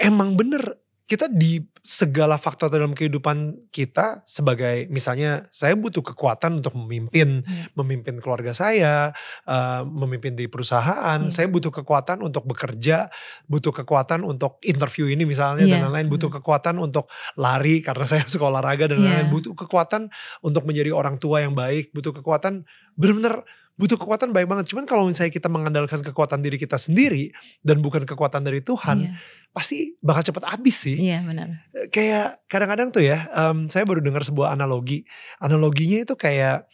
emang 0.00 0.32
bener 0.40 0.80
kita 1.04 1.28
di 1.28 1.60
segala 1.86 2.34
faktor 2.34 2.66
dalam 2.66 2.98
kehidupan 2.98 3.70
kita 3.70 4.26
sebagai 4.26 4.90
misalnya 4.90 5.46
saya 5.54 5.78
butuh 5.78 6.02
kekuatan 6.02 6.58
untuk 6.58 6.74
memimpin, 6.74 7.46
Iya. 7.46 7.70
memimpin 7.78 8.18
keluarga 8.18 8.50
saya, 8.50 9.14
eh, 9.46 9.82
memimpin 9.86 10.34
di 10.34 10.50
perusahaan. 10.50 11.22
Iya. 11.22 11.30
Saya 11.30 11.46
butuh 11.46 11.70
kekuatan 11.70 12.26
untuk 12.26 12.42
bekerja, 12.42 13.06
butuh 13.46 13.70
kekuatan 13.70 14.26
untuk 14.26 14.58
interview 14.66 15.06
ini 15.06 15.22
misalnya 15.22 15.62
dan 15.62 15.78
Iya. 15.78 15.84
lain-lain. 15.86 16.10
Butuh 16.10 16.26
kekuatan 16.42 16.82
untuk 16.82 17.06
lari 17.38 17.78
karena 17.78 18.02
saya 18.10 18.26
suka 18.26 18.50
olahraga 18.50 18.90
dan 18.90 19.06
lain-lain. 19.06 19.30
Butuh 19.30 19.54
kekuatan 19.54 20.10
untuk 20.42 20.66
menjadi 20.66 20.90
orang 20.90 21.22
tua 21.22 21.46
yang 21.46 21.54
baik. 21.54 21.94
Butuh 21.94 22.10
kekuatan 22.10 22.66
bener-bener 22.98 23.46
butuh 23.76 23.94
kekuatan 23.94 24.32
baik 24.32 24.48
banget. 24.48 24.72
Cuman 24.72 24.84
kalau 24.84 25.04
misalnya 25.04 25.28
kita 25.28 25.46
mengandalkan 25.46 26.00
kekuatan 26.00 26.40
diri 26.40 26.56
kita 26.56 26.76
sendiri 26.76 27.28
dan 27.60 27.78
bukan 27.78 28.02
kekuatan 28.02 28.40
dari 28.40 28.60
Tuhan, 28.60 29.04
Iya, 29.04 29.12
pasti 29.52 29.92
bakal 30.00 30.24
cepat 30.24 30.48
habis 30.48 30.80
sih 30.80 30.96
iya 30.98 31.20
benar. 31.20 31.60
kayak 31.88 32.44
kadang-kadang 32.48 32.88
tuh 32.88 33.04
ya, 33.04 33.28
em, 33.30 33.68
saya 33.68 33.84
baru 33.84 34.00
dengar 34.00 34.20
sebuah 34.20 34.50
analogi. 34.50 35.04
Analoginya 35.38 36.02
itu 36.02 36.16
kayak 36.16 36.64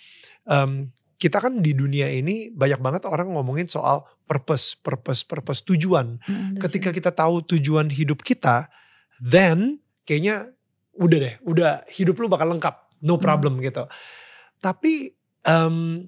em, 0.45 0.91
kita 1.19 1.38
kan 1.38 1.59
di 1.59 1.71
dunia 1.71 2.07
ini 2.07 2.51
banyak 2.51 2.79
banget 2.79 3.03
orang 3.05 3.31
ngomongin 3.31 3.67
soal 3.67 4.03
purpose, 4.27 4.75
purpose, 4.75 5.23
purpose, 5.23 5.62
tujuan. 5.62 6.19
Mm, 6.23 6.59
Ketika 6.59 6.91
right. 6.91 6.99
kita 6.99 7.11
tahu 7.11 7.43
tujuan 7.49 7.91
hidup 7.91 8.23
kita, 8.23 8.67
then 9.19 9.79
kayaknya 10.03 10.51
udah 10.93 11.19
deh, 11.19 11.35
udah 11.43 11.87
hidup 11.88 12.15
lu 12.17 12.27
bakal 12.27 12.47
lengkap, 12.49 12.75
no 13.01 13.15
Hmm. 13.15 13.23
problem 13.23 13.59
gitu. 13.59 13.87
Tapi 14.59 15.15
em, 15.43 16.07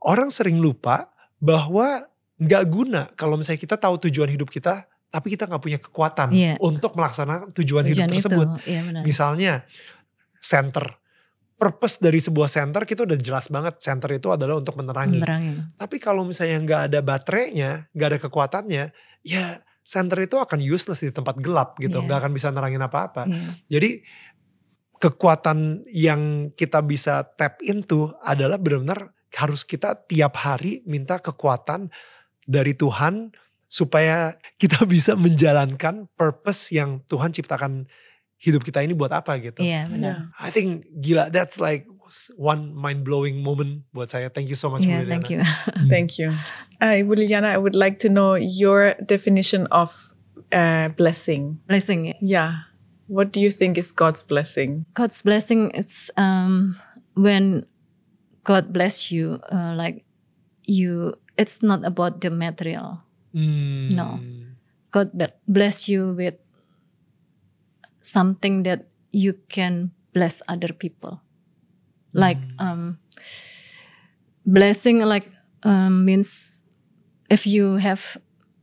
orang 0.00 0.28
sering 0.28 0.58
lupa 0.58 1.08
bahwa 1.38 2.04
nggak 2.40 2.64
guna 2.68 3.02
kalau 3.14 3.36
misalnya 3.36 3.60
kita 3.60 3.76
tahu 3.76 4.00
tujuan 4.08 4.32
hidup 4.32 4.48
kita, 4.48 4.88
tapi 5.12 5.34
kita 5.36 5.44
nggak 5.44 5.60
punya 5.60 5.78
kekuatan 5.78 6.28
Iya. 6.32 6.54
untuk 6.60 6.96
melaksanakan 6.96 7.52
tujuan, 7.52 7.84
hidup 7.84 8.06
Tujuan 8.06 8.10
itu, 8.10 8.16
tersebut. 8.24 8.48
iya 8.64 8.80
benar. 8.84 9.02
Misalnya 9.04 9.52
center. 10.40 10.96
Purpose 11.60 12.00
dari 12.00 12.16
sebuah 12.16 12.48
center 12.48 12.88
kita 12.88 13.04
udah 13.04 13.20
jelas 13.20 13.52
banget. 13.52 13.76
Center 13.84 14.08
itu 14.16 14.32
adalah 14.32 14.56
untuk 14.56 14.80
menerangi. 14.80 15.20
Menerangin. 15.20 15.68
Tapi 15.76 16.00
kalau 16.00 16.24
misalnya 16.24 16.56
nggak 16.64 16.82
ada 16.88 17.00
baterainya, 17.04 17.70
nggak 17.92 18.08
ada 18.08 18.18
kekuatannya, 18.24 18.84
ya 19.20 19.44
center 19.84 20.24
itu 20.24 20.40
akan 20.40 20.56
useless 20.64 21.04
di 21.04 21.12
tempat 21.12 21.36
gelap 21.36 21.76
gitu, 21.76 22.00
Iya. 22.00 22.04
nggak 22.08 22.18
akan 22.24 22.32
bisa 22.32 22.48
nerangin 22.48 22.80
apa-apa. 22.80 23.28
Iya. 23.28 23.52
Jadi 23.68 23.90
kekuatan 24.96 25.84
yang 25.88 26.52
kita 26.52 26.80
bisa 26.80 27.24
tap 27.36 27.60
into 27.60 28.12
adalah 28.20 28.56
benar-benar 28.56 29.12
harus 29.34 29.62
kita 29.62 29.94
tiap 30.06 30.38
hari 30.42 30.82
minta 30.86 31.22
kekuatan 31.22 31.90
dari 32.46 32.74
Tuhan 32.74 33.30
supaya 33.70 34.34
kita 34.58 34.82
bisa 34.90 35.14
menjalankan 35.14 36.10
purpose 36.18 36.74
yang 36.74 37.06
Tuhan 37.06 37.30
ciptakan 37.30 37.86
hidup 38.40 38.64
kita 38.64 38.80
ini 38.82 38.96
buat 38.96 39.12
apa 39.12 39.36
gitu. 39.38 39.60
Iya 39.60 39.86
benar. 39.86 40.32
Yeah. 40.32 40.42
I 40.42 40.48
think 40.50 40.88
gila 40.98 41.28
that's 41.28 41.60
like 41.60 41.84
one 42.34 42.74
mind 42.74 43.04
blowing 43.06 43.44
moment 43.44 43.86
buat 43.94 44.10
saya. 44.10 44.32
Thank 44.32 44.50
you 44.50 44.58
so 44.58 44.72
much 44.72 44.82
Bu 44.82 44.90
thank 45.06 45.30
Liliana. 45.30 45.30
you. 45.30 45.40
Thank 45.92 46.18
you. 46.18 46.34
Uh, 46.82 46.98
Ibu 46.98 47.14
Liliana, 47.14 47.54
I 47.54 47.58
would 47.60 47.76
like 47.76 48.02
to 48.02 48.08
know 48.08 48.34
your 48.34 48.98
definition 49.06 49.70
of 49.70 49.94
uh, 50.50 50.90
blessing. 50.98 51.60
Blessing. 51.70 52.10
ya. 52.10 52.14
Yeah. 52.20 52.52
What 53.06 53.30
do 53.30 53.38
you 53.42 53.50
think 53.50 53.78
is 53.78 53.90
God's 53.90 54.22
blessing? 54.22 54.86
God's 54.94 55.22
blessing 55.22 55.70
it's 55.74 56.10
um 56.14 56.78
when 57.14 57.66
God 58.44 58.72
bless 58.72 59.12
you 59.12 59.40
uh, 59.52 59.74
like 59.76 60.04
you 60.64 61.14
it's 61.36 61.62
not 61.62 61.84
about 61.84 62.20
the 62.20 62.30
material. 62.30 63.00
Hmm. 63.32 63.94
No. 63.94 64.20
God 64.90 65.10
bless 65.46 65.88
you 65.88 66.14
with 66.14 66.34
something 68.00 68.64
that 68.64 68.88
you 69.12 69.34
can 69.48 69.92
bless 70.12 70.42
other 70.48 70.72
people. 70.72 71.22
Like 72.12 72.42
um 72.58 72.98
blessing 74.46 74.98
like 75.00 75.30
um, 75.62 76.04
means 76.04 76.64
if 77.30 77.46
you 77.46 77.76
have 77.76 78.16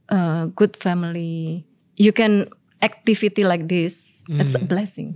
a 0.10 0.52
good 0.54 0.76
family, 0.76 1.66
you 1.96 2.12
can 2.12 2.50
activity 2.78 3.42
like 3.42 3.66
this. 3.66 4.22
It's 4.30 4.54
a 4.54 4.62
Mm. 4.62 4.70
blessing. 4.70 5.08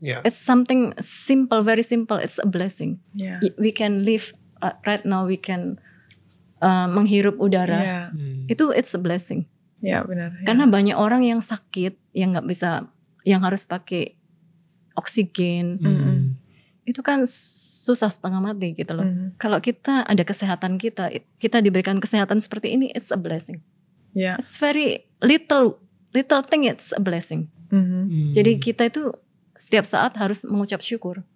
Yeah. 0.00 0.24
It's 0.24 0.40
something 0.40 0.96
simple, 1.00 1.60
very 1.60 1.84
simple. 1.84 2.16
It's 2.16 2.40
a 2.40 2.48
blessing. 2.48 3.00
Yeah. 3.12 3.40
We 3.60 3.72
can 3.72 4.08
live 4.08 4.32
uh, 4.64 4.72
right 4.88 5.04
now. 5.04 5.28
We 5.28 5.36
can 5.36 5.76
uh, 6.64 6.88
menghirup 6.88 7.36
udara. 7.36 7.76
Yeah. 7.76 8.04
Hmm. 8.08 8.48
Itu 8.48 8.72
it's 8.72 8.96
a 8.96 9.00
blessing. 9.00 9.44
Yeah, 9.84 10.00
benar. 10.08 10.32
Yeah. 10.32 10.48
Karena 10.48 10.64
banyak 10.64 10.96
orang 10.96 11.28
yang 11.28 11.44
sakit, 11.44 12.16
yang 12.16 12.32
nggak 12.32 12.48
bisa, 12.48 12.88
yang 13.28 13.44
harus 13.44 13.68
pakai 13.68 14.16
oksigen. 14.96 15.76
Hmm. 15.84 16.40
Itu 16.88 17.04
kan 17.04 17.28
susah 17.28 18.08
setengah 18.08 18.40
mati 18.40 18.72
gitu 18.72 18.92
loh. 18.96 19.04
Mhm. 19.04 19.36
Kalau 19.36 19.60
kita 19.60 20.04
ada 20.04 20.20
kesehatan 20.24 20.76
kita, 20.76 21.12
kita 21.36 21.60
diberikan 21.60 22.00
kesehatan 22.00 22.40
seperti 22.40 22.76
ini, 22.76 22.92
it's 22.96 23.12
a 23.12 23.16
blessing. 23.20 23.60
Yeah. 24.12 24.36
It's 24.36 24.56
very 24.56 25.04
little, 25.20 25.80
little 26.14 26.42
thing. 26.46 26.64
It's 26.64 26.94
a 26.94 27.02
blessing. 27.02 27.50
Mhm. 27.68 27.82
Hmm. 27.82 28.30
Jadi 28.30 28.62
kita 28.62 28.86
itu 28.88 29.10
setiap 29.58 29.84
saat 29.84 30.14
harus 30.16 30.46
mengucap 30.46 30.80
syukur. 30.80 31.26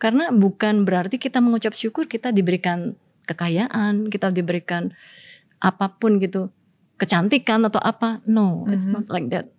Karena 0.00 0.32
bukan 0.32 0.82
berarti 0.88 1.20
kita 1.20 1.38
mengucap 1.38 1.76
syukur 1.76 2.08
kita 2.08 2.32
diberikan 2.34 2.96
kekayaan, 3.28 4.08
kita 4.08 4.32
diberikan 4.32 4.90
apa 5.60 5.92
pun 5.92 6.16
gitu, 6.18 6.48
kecantikan 6.96 7.62
atau 7.68 7.78
apa. 7.78 8.24
No, 8.24 8.64
it's 8.72 8.88
Mhm. 8.88 8.92
not 8.96 9.06
like 9.12 9.28
that. 9.30 9.52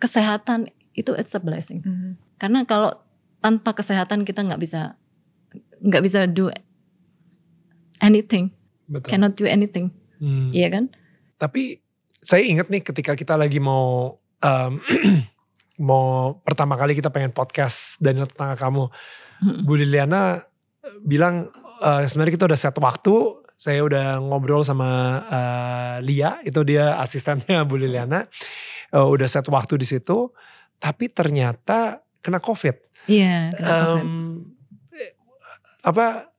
Kesehatan 0.00 0.72
itu 0.96 1.12
it's 1.14 1.36
a 1.36 1.40
blessing. 1.42 1.84
Mhm. 1.84 2.10
Karena 2.40 2.64
kalau 2.64 2.96
tanpa 3.44 3.76
kesehatan 3.76 4.24
kita 4.24 4.40
nggak 4.40 4.58
bisa 4.58 4.96
nggak 5.84 6.00
bisa 6.00 6.24
do 6.24 6.48
anything, 8.00 8.50
Betul. 8.88 9.08
cannot 9.12 9.36
do 9.36 9.44
anything, 9.44 9.92
Hmm. 10.16 10.48
iya 10.48 10.72
kan? 10.72 10.88
Tapi 11.36 11.83
saya 12.24 12.42
ingat 12.42 12.72
nih 12.72 12.80
ketika 12.80 13.12
kita 13.12 13.36
lagi 13.36 13.60
mau 13.60 14.16
um, 14.40 14.72
mau 15.88 16.40
pertama 16.40 16.74
kali 16.80 16.96
kita 16.96 17.12
pengen 17.12 17.36
podcast 17.36 18.00
dan 18.00 18.24
tentang 18.24 18.56
kamu, 18.56 18.84
Mm. 19.42 19.66
Bu 19.66 19.74
Liliana 19.76 20.46
bilang 21.02 21.50
"Eh, 21.82 22.06
sebenarnya 22.06 22.34
kita 22.38 22.46
udah 22.48 22.60
set 22.60 22.76
waktu. 22.78 23.14
Saya 23.54 23.82
udah 23.86 24.22
ngobrol 24.22 24.62
sama 24.66 25.20
eh, 25.26 25.96
Lia, 26.06 26.38
itu 26.46 26.60
dia 26.64 26.96
asistennya 27.02 27.66
Bu 27.68 27.76
Liliana. 27.76 28.24
Eh, 28.94 29.04
udah 29.04 29.26
set 29.26 29.44
waktu 29.50 29.74
di 29.76 29.86
situ, 29.86 30.30
tapi 30.78 31.10
ternyata 31.10 32.00
kena 32.22 32.38
COVID. 32.38 32.76
Iya. 33.10 33.52
kena 33.58 33.74
COVID. 33.90 34.04
Em, 34.06 34.10
eh, 34.96 35.12
apa 35.82 36.33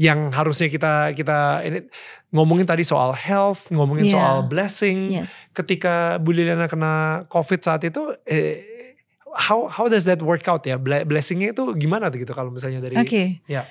yang 0.00 0.32
harusnya 0.32 0.72
kita 0.72 1.12
kita 1.12 1.60
ini 1.60 1.84
ngomongin 2.32 2.64
tadi 2.64 2.80
soal 2.80 3.12
health, 3.12 3.68
ngomongin 3.68 4.08
Iya. 4.08 4.14
soal 4.16 4.36
blessing. 4.48 5.12
yes. 5.12 5.52
Ketika 5.52 6.16
Bu 6.16 6.32
Liliana 6.32 6.64
kena 6.66 7.26
COVID 7.28 7.60
saat 7.60 7.84
itu, 7.84 8.00
eh, 8.24 8.64
how 9.36 9.68
how 9.68 9.92
does 9.92 10.08
that 10.08 10.24
work 10.24 10.48
out 10.48 10.64
ya? 10.64 10.80
Ble- 10.80 11.04
Blessingnya 11.04 11.52
itu 11.52 11.68
gimana 11.76 12.08
tuh 12.08 12.24
gitu 12.24 12.32
kalau 12.32 12.48
misalnya 12.48 12.80
dari 12.80 12.96
Oke. 12.96 13.44
ya. 13.44 13.68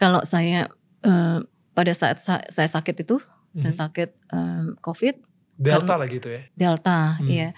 Kalau 0.00 0.24
saya 0.24 0.72
eh, 1.04 1.38
pada 1.72 1.92
saat 1.92 2.24
sa- 2.24 2.46
saya 2.48 2.70
sakit 2.70 3.04
itu, 3.04 3.20
saya 3.52 3.74
Mhm. 3.74 3.80
sakit 3.82 4.08
em, 4.32 4.64
COVID 4.80 5.14
Delta 5.52 5.94
lah 5.94 6.08
gitu 6.08 6.26
ya. 6.26 6.42
Delta, 6.54 7.20
Hmm. 7.20 7.28
ya. 7.28 7.48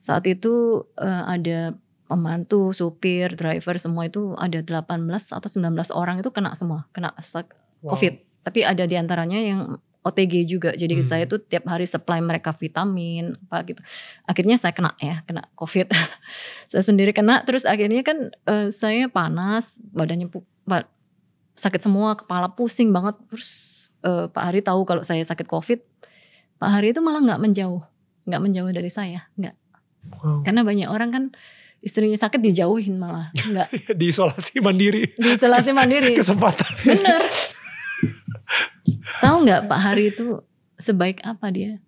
Saat 0.00 0.24
itu 0.24 0.80
eh, 0.96 1.22
ada 1.28 1.76
pembantu, 2.04 2.70
supir, 2.76 3.32
driver 3.34 3.76
semua 3.80 4.06
itu 4.06 4.36
ada 4.36 4.60
18 4.60 5.32
atau 5.32 5.48
19 5.48 5.92
orang 5.96 6.20
itu 6.20 6.30
kena 6.30 6.52
semua, 6.52 6.86
kena 6.92 7.14
Wow. 7.84 7.96
COVID. 7.96 8.14
Tapi 8.44 8.60
ada 8.64 8.84
di 8.88 8.96
antaranya 8.96 9.40
yang 9.40 9.76
OTG 10.04 10.44
juga. 10.44 10.76
Jadi 10.76 11.00
Hmm. 11.00 11.04
saya 11.04 11.24
tuh 11.24 11.40
tiap 11.40 11.64
hari 11.64 11.88
supply 11.88 12.20
mereka 12.20 12.52
vitamin 12.52 13.40
apa 13.48 13.64
gitu. 13.64 13.80
Akhirnya 14.28 14.60
saya 14.60 14.76
kena 14.76 14.92
ya, 15.00 15.24
kena 15.24 15.48
COVID. 15.56 15.88
saya 16.70 16.82
sendiri 16.84 17.16
kena 17.16 17.40
terus 17.48 17.64
akhirnya 17.64 18.04
kan 18.04 18.32
eh, 18.48 18.68
saya 18.68 19.08
panas, 19.08 19.80
badannya 19.92 20.28
sakit 21.54 21.80
semua, 21.80 22.18
kepala 22.18 22.52
pusing 22.52 22.90
banget. 22.92 23.16
Terus 23.30 23.50
eh, 24.04 24.26
Pak 24.28 24.44
Hari 24.52 24.60
tahu 24.60 24.84
kalau 24.84 25.00
saya 25.00 25.22
sakit 25.24 25.48
COVID. 25.48 25.80
Pak 26.60 26.70
Hari 26.70 26.92
itu 26.92 27.00
malah 27.00 27.24
nggak 27.24 27.40
menjauh, 27.40 27.82
nggak 28.28 28.42
menjauh 28.42 28.70
dari 28.74 28.90
saya, 28.92 29.26
nggak. 29.40 29.56
Wow. 30.20 30.44
Karena 30.44 30.60
banyak 30.66 30.88
orang 30.92 31.10
kan 31.10 31.24
istrinya 31.84 32.16
sakit 32.16 32.40
dijauhin 32.40 32.96
malah, 32.96 33.28
nggak. 33.52 33.92
Di 33.92 34.08
isolasi 34.08 34.64
mandiri. 34.64 35.12
Di 35.20 35.36
isolasi 35.36 35.70
mandiri. 35.76 36.16
Kesempatan. 36.18 36.72
Bener. 36.80 37.20
Tahu 39.20 39.36
nggak 39.44 39.68
Pak 39.68 39.80
Hari 39.80 40.16
itu 40.16 40.40
sebaik 40.80 41.20
apa 41.22 41.52
dia? 41.52 41.78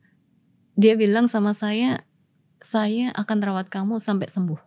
Dia 0.77 0.93
bilang 1.01 1.25
sama 1.33 1.57
saya, 1.57 2.05
saya 2.61 3.09
akan 3.17 3.41
rawat 3.41 3.73
kamu 3.73 3.97
sampai 3.97 4.29
sembuh. 4.29 4.61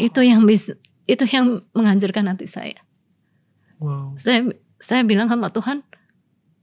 Itu 0.00 0.24
yang 0.24 0.48
bisa, 0.48 0.72
itu 1.04 1.28
yang 1.28 1.60
menghancurkan 1.76 2.24
hati 2.32 2.48
saya. 2.48 2.80
Wow. 3.76 4.16
Saya 4.16 4.48
saya 4.80 5.04
bilang 5.04 5.28
sama 5.28 5.52
Tuhan, 5.52 5.84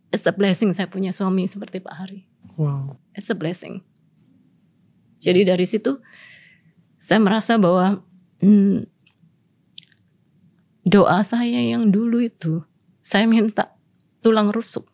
it's 0.09 0.25
a 0.25 0.33
blessing 0.33 0.73
saya 0.73 0.89
punya 0.89 1.13
suami 1.13 1.45
seperti 1.45 1.77
Pak 1.77 1.93
Hari. 1.93 2.25
Wow. 2.57 2.97
It's 3.13 3.29
a 3.29 3.37
blessing. 3.37 3.85
Jadi 5.19 5.45
dari 5.45 5.67
situ 5.67 5.99
saya 6.99 7.23
merasa 7.23 7.55
bahwa 7.55 8.03
hmm, 8.43 8.85
doa 10.83 11.23
saya 11.23 11.63
yang 11.63 11.89
dulu 11.89 12.19
itu 12.19 12.61
saya 12.99 13.25
minta 13.25 13.73
tulang 14.19 14.51
rusuk 14.51 14.85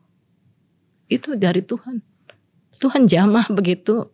itu 1.10 1.38
dari 1.38 1.62
Tuhan. 1.62 2.02
Tuhan 2.76 3.08
jamah 3.08 3.48
begitu 3.54 4.10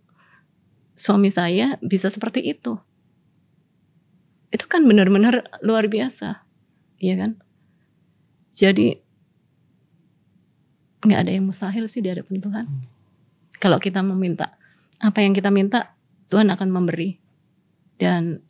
suami 0.94 1.32
saya 1.34 1.80
bisa 1.82 2.12
seperti 2.12 2.46
itu. 2.46 2.78
Itu 4.52 4.68
kan 4.68 4.84
benar-benar 4.84 5.48
luar 5.64 5.88
biasa, 5.88 6.44
iya 7.00 7.16
kan? 7.16 7.40
Jadi 8.52 9.00
nggak 11.02 11.20
ada 11.26 11.32
yang 11.32 11.48
mustahil 11.48 11.88
sih 11.88 12.04
di 12.04 12.12
hadapan 12.12 12.38
Tuhan. 12.44 12.66
Kalau 13.58 13.80
kita 13.80 14.04
meminta 14.04 14.60
apa 15.02 15.24
yang 15.24 15.32
kita 15.32 15.50
minta, 15.50 15.96
Tuhan 16.28 16.52
akan 16.52 16.70
memberi. 16.70 17.21
Dan 18.02 18.42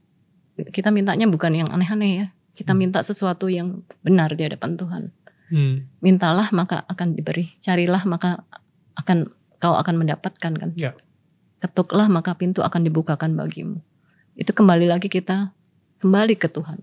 kita 0.71 0.93
mintanya 0.93 1.27
bukan 1.27 1.51
yang 1.51 1.69
aneh-aneh 1.71 2.11
ya. 2.23 2.27
Kita 2.55 2.75
minta 2.75 3.03
sesuatu 3.03 3.47
yang 3.47 3.83
benar 4.03 4.31
di 4.35 4.47
hadapan 4.47 4.75
Tuhan. 4.79 5.03
Hmm. 5.51 5.87
Mintalah 5.99 6.47
maka 6.55 6.87
akan 6.87 7.15
diberi. 7.19 7.51
Carilah 7.59 8.03
maka 8.07 8.47
akan 8.95 9.27
kau 9.59 9.75
akan 9.75 9.95
mendapatkan 9.99 10.53
kan. 10.55 10.71
Ya. 10.79 10.95
Ketuklah 11.59 12.07
maka 12.07 12.35
pintu 12.35 12.63
akan 12.63 12.87
dibukakan 12.87 13.35
bagimu. 13.35 13.83
Itu 14.35 14.55
kembali 14.55 14.87
lagi 14.87 15.11
kita 15.11 15.51
kembali 15.99 16.39
ke 16.39 16.47
Tuhan. 16.47 16.79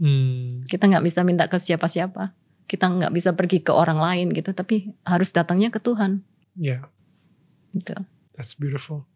Hmm. 0.00 0.64
Kita 0.68 0.88
nggak 0.88 1.04
bisa 1.04 1.20
minta 1.22 1.44
ke 1.48 1.56
siapa-siapa. 1.60 2.32
Kita 2.66 2.90
nggak 2.90 3.12
bisa 3.14 3.30
pergi 3.32 3.62
ke 3.62 3.70
orang 3.70 4.00
lain 4.00 4.32
gitu. 4.32 4.52
Tapi 4.52 4.92
harus 5.06 5.30
datangnya 5.32 5.72
ke 5.72 5.78
Tuhan. 5.80 6.24
Ya. 6.56 6.88
Gitu. 7.72 7.94
That's 8.36 8.56
beautiful. 8.56 9.08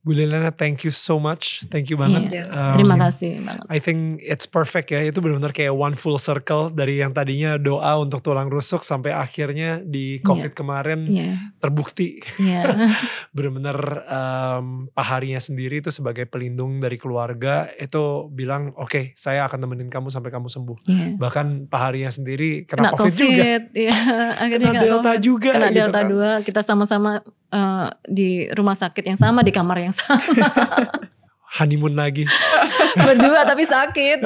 Bu 0.00 0.16
Liliana, 0.16 0.48
thank 0.48 0.80
you 0.80 0.88
so 0.88 1.20
much. 1.20 1.60
Thank 1.68 1.92
you 1.92 2.00
banget. 2.00 2.32
Yes. 2.32 2.56
Um, 2.56 2.72
Terima 2.72 2.96
kasih 2.96 3.44
banget. 3.44 3.68
I 3.68 3.76
think 3.76 4.24
it's 4.24 4.48
perfect 4.48 4.88
ya. 4.88 5.04
Itu 5.04 5.20
benar-benar 5.20 5.52
kayak 5.52 5.76
one 5.76 5.92
full 5.92 6.16
circle 6.16 6.72
dari 6.72 7.04
yang 7.04 7.12
tadinya 7.12 7.60
doa 7.60 8.00
untuk 8.00 8.24
tulang 8.24 8.48
rusuk 8.48 8.80
sampai 8.80 9.12
akhirnya 9.12 9.84
di 9.84 10.24
COVID 10.24 10.56
kemarin 10.56 11.04
Iya, 11.04 11.52
terbukti 11.60 12.16
iya, 12.40 12.64
benar-benar 13.36 13.76
um, 14.08 14.88
Pak 14.88 15.04
Harinya 15.04 15.36
sendiri 15.36 15.84
itu 15.84 15.92
sebagai 15.92 16.24
pelindung 16.24 16.80
dari 16.80 16.96
keluarga 16.96 17.68
itu 17.76 18.24
bilang 18.32 18.72
oke 18.80 19.12
saya 19.14 19.44
akan 19.46 19.68
temenin 19.68 19.92
kamu 19.92 20.08
sampai 20.08 20.32
kamu 20.32 20.48
sembuh. 20.48 20.78
iya. 20.88 21.06
Bahkan 21.20 21.68
Pak 21.68 21.76
Harinya 21.80 22.08
sendiri 22.08 22.64
kena, 22.64 22.88
Kena 22.88 22.96
COVID, 22.96 23.20
juga, 23.20 23.44
Iya, 23.76 23.96
akhirnya 24.48 24.70
kena 24.72 24.80
kena 24.80 24.84
Delta 24.88 25.12
COVID. 25.12 25.20
juga, 25.20 25.50
Kena 25.52 25.68
gitu 25.68 25.76
Delta 25.76 26.00
kan. 26.00 26.40
2, 26.40 26.46
kita 26.48 26.60
sama-sama 26.64 27.20
eh, 27.50 27.88
di 28.06 28.46
rumah 28.54 28.74
sakit 28.74 29.04
yang 29.04 29.18
sama, 29.18 29.42
di 29.42 29.52
kamar 29.52 29.82
yang 29.82 29.94
sama. 29.94 30.22
Honeymoon 31.50 31.98
lagi. 31.98 32.22
Berdua 33.06 33.42
tapi 33.42 33.66
sakit. 33.66 34.22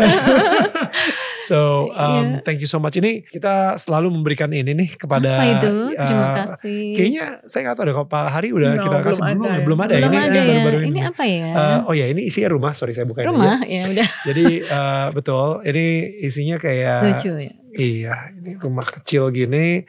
So 1.44 1.92
um, 1.92 2.40
Iya. 2.40 2.42
thank 2.42 2.58
you 2.58 2.66
so 2.66 2.78
much. 2.78 2.96
Ini 2.96 3.24
kita 3.24 3.76
selalu 3.76 4.08
memberikan 4.10 4.48
ini 4.48 4.72
nih 4.72 4.96
kepada. 4.96 5.36
Apa 5.36 5.44
itu? 5.60 5.72
Terima 5.92 6.24
uh, 6.24 6.34
kasih. 6.40 6.82
Kayaknya 6.94 7.24
saya 7.44 7.60
nggak 7.62 7.76
tahu 7.76 7.84
deh 7.84 7.94
kalau 7.94 8.08
Pak 8.08 8.24
Hari 8.30 8.48
udah 8.50 8.68
No, 8.70 8.82
kita 8.82 8.96
kasih 9.02 9.22
belum 9.22 9.36
belum 9.36 9.44
ada 9.44 9.52
ya. 9.52 9.64
belum 9.64 9.78
ada 9.78 9.92
Belum 9.94 10.08
ini 10.08 10.16
ada 10.16 10.32
ya. 10.34 10.44
baru-baru 10.46 10.76
Ini 10.84 11.00
apa 11.04 11.22
ya? 11.24 11.46
Uh, 11.52 11.78
oh 11.86 11.94
ya 11.94 12.06
ini 12.08 12.22
isinya 12.24 12.48
rumah. 12.50 12.72
Sorry 12.72 12.92
saya 12.92 13.04
bukain 13.04 13.24
aja. 13.24 13.30
Rumah 13.30 13.58
ya 13.64 13.82
udah 13.86 14.08
Jadi 14.24 14.44
uh, 14.64 15.06
betul. 15.12 15.48
Ini 15.62 15.86
isinya 16.22 16.56
kayak 16.56 17.00
lucu 17.12 17.32
ya. 17.36 17.52
iya 17.74 18.30
ini 18.30 18.54
rumah 18.54 18.86
kecil 18.86 19.28
gini. 19.28 19.82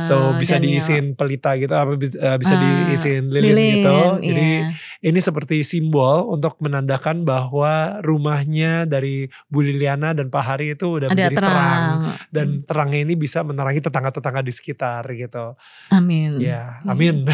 So 0.00 0.14
Ah, 0.30 0.38
bisa 0.38 0.56
Daniel. 0.56 0.78
diisiin 0.78 1.06
pelita 1.12 1.58
gitu 1.58 1.74
apa 1.74 1.90
uh, 1.90 2.36
bisa 2.38 2.54
Ah, 2.54 2.60
diisiin 2.86 3.28
lilin, 3.28 3.82
gitu. 3.82 3.98
Jadi 4.22 4.48
iya. 4.62 4.70
ini 5.02 5.18
seperti 5.18 5.66
simbol 5.66 6.30
untuk 6.30 6.54
menandakan 6.62 7.26
bahwa 7.26 7.98
rumahnya 7.98 8.86
dari 8.86 9.26
Bu 9.50 9.58
Liliana 9.58 10.14
dan 10.14 10.30
Pak 10.30 10.38
Hari 10.44 10.78
itu 10.78 11.01
udah 11.02 11.08
ada 11.10 11.14
menjadi 11.18 11.36
terang. 11.36 11.50
terang. 11.50 11.98
dan 12.30 12.46
terangnya 12.62 13.00
ini 13.02 13.14
bisa 13.18 13.42
menerangi 13.42 13.80
tetangga-tetangga 13.82 14.40
di 14.46 14.52
sekitar 14.54 15.02
gitu. 15.12 15.58
Amin. 15.90 16.38
Ya, 16.38 16.78
amin. 16.86 17.26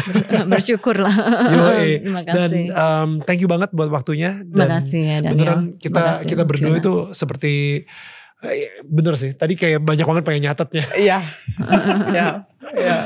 Bersyukur 0.49 0.97
lah. 0.97 1.13
Yoi. 1.53 2.01
Terima 2.01 2.21
Dan 2.25 2.49
kasih. 2.49 2.65
um, 2.73 3.09
thank 3.29 3.39
you 3.39 3.49
banget 3.49 3.69
buat 3.69 3.93
waktunya. 3.93 4.41
Terima 4.41 4.65
Dan 4.65 4.69
kasih 4.81 5.01
ya 5.01 5.17
Daniel. 5.21 5.31
beneran 5.37 5.61
kita 5.77 5.99
Makasih, 5.99 6.25
kita 6.25 6.43
berdua 6.47 6.75
itu 6.79 6.93
seperti 7.13 7.53
eh, 8.41 8.81
bener 8.87 9.13
sih. 9.19 9.31
Tadi 9.35 9.53
kayak 9.53 9.79
banyak 9.83 10.05
banget 10.07 10.23
pengen 10.25 10.41
nyatetnya. 10.49 10.83
Yeah. 10.95 11.23
yeah. 12.15 12.33
Yeah. 12.75 13.03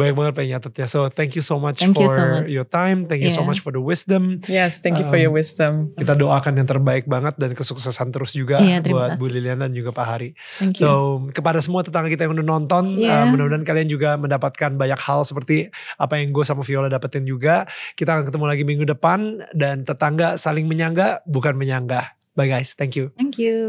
Banyak 0.00 0.16
banget 0.16 0.32
pengen 0.32 0.50
nyatetnya. 0.56 0.86
So 0.88 1.06
thank 1.06 1.36
you 1.36 1.44
so 1.44 1.60
much 1.60 1.76
Thank 1.78 1.92
for 1.94 2.02
you 2.02 2.10
so 2.10 2.22
much. 2.24 2.48
your 2.48 2.64
time. 2.64 3.04
Thank 3.04 3.20
you 3.20 3.28
so 3.28 3.44
Yes. 3.44 3.48
much 3.48 3.60
for 3.60 3.68
the 3.68 3.78
wisdom. 3.78 4.40
Yes. 4.48 4.80
Thank 4.80 4.96
you 4.96 5.06
for 5.06 5.20
Um, 5.20 5.24
your 5.28 5.34
wisdom. 5.36 5.92
Kita 5.92 6.16
doakan 6.16 6.56
yang 6.56 6.64
terbaik 6.64 7.04
banget 7.04 7.36
dan 7.36 7.52
kesuksesan 7.52 8.08
terus 8.08 8.32
juga 8.32 8.56
Iya, 8.58 8.80
terima 8.80 9.12
buat 9.12 9.20
Bu. 9.20 9.28
Liliana 9.28 9.68
dan 9.68 9.76
juga 9.76 9.92
Pak 9.92 10.06
Hari. 10.08 10.32
Thank 10.56 10.80
you. 10.80 10.88
So 10.88 10.90
kepada 11.30 11.60
semua 11.60 11.84
tetangga 11.84 12.08
kita 12.08 12.24
yang 12.24 12.32
udah 12.32 12.48
nonton, 12.48 12.96
Iya. 12.96 13.22
uh, 13.22 13.24
mudah-mudahan 13.28 13.62
kalian 13.62 13.86
juga 13.86 14.16
mendapatkan 14.16 14.72
banyak 14.72 14.96
hal 14.96 15.22
seperti 15.22 15.68
apa 15.94 16.16
yang 16.16 16.32
gue 16.32 16.42
sama 16.42 16.64
Viola 16.64 16.88
dapetin 16.88 17.28
juga. 17.28 17.68
Kita 17.92 18.16
akan 18.16 18.24
ketemu 18.24 18.44
lagi 18.48 18.62
minggu 18.64 18.88
depan 18.88 19.44
dan 19.52 19.84
tetangga 19.84 20.40
saling 20.40 20.64
menyangga 20.64 21.20
bukan 21.28 21.52
menyanggah. 21.52 22.16
Bye 22.32 22.48
guys, 22.48 22.72
thank 22.72 22.96
you. 22.96 23.12
Thank 23.20 23.36
you. 23.36 23.68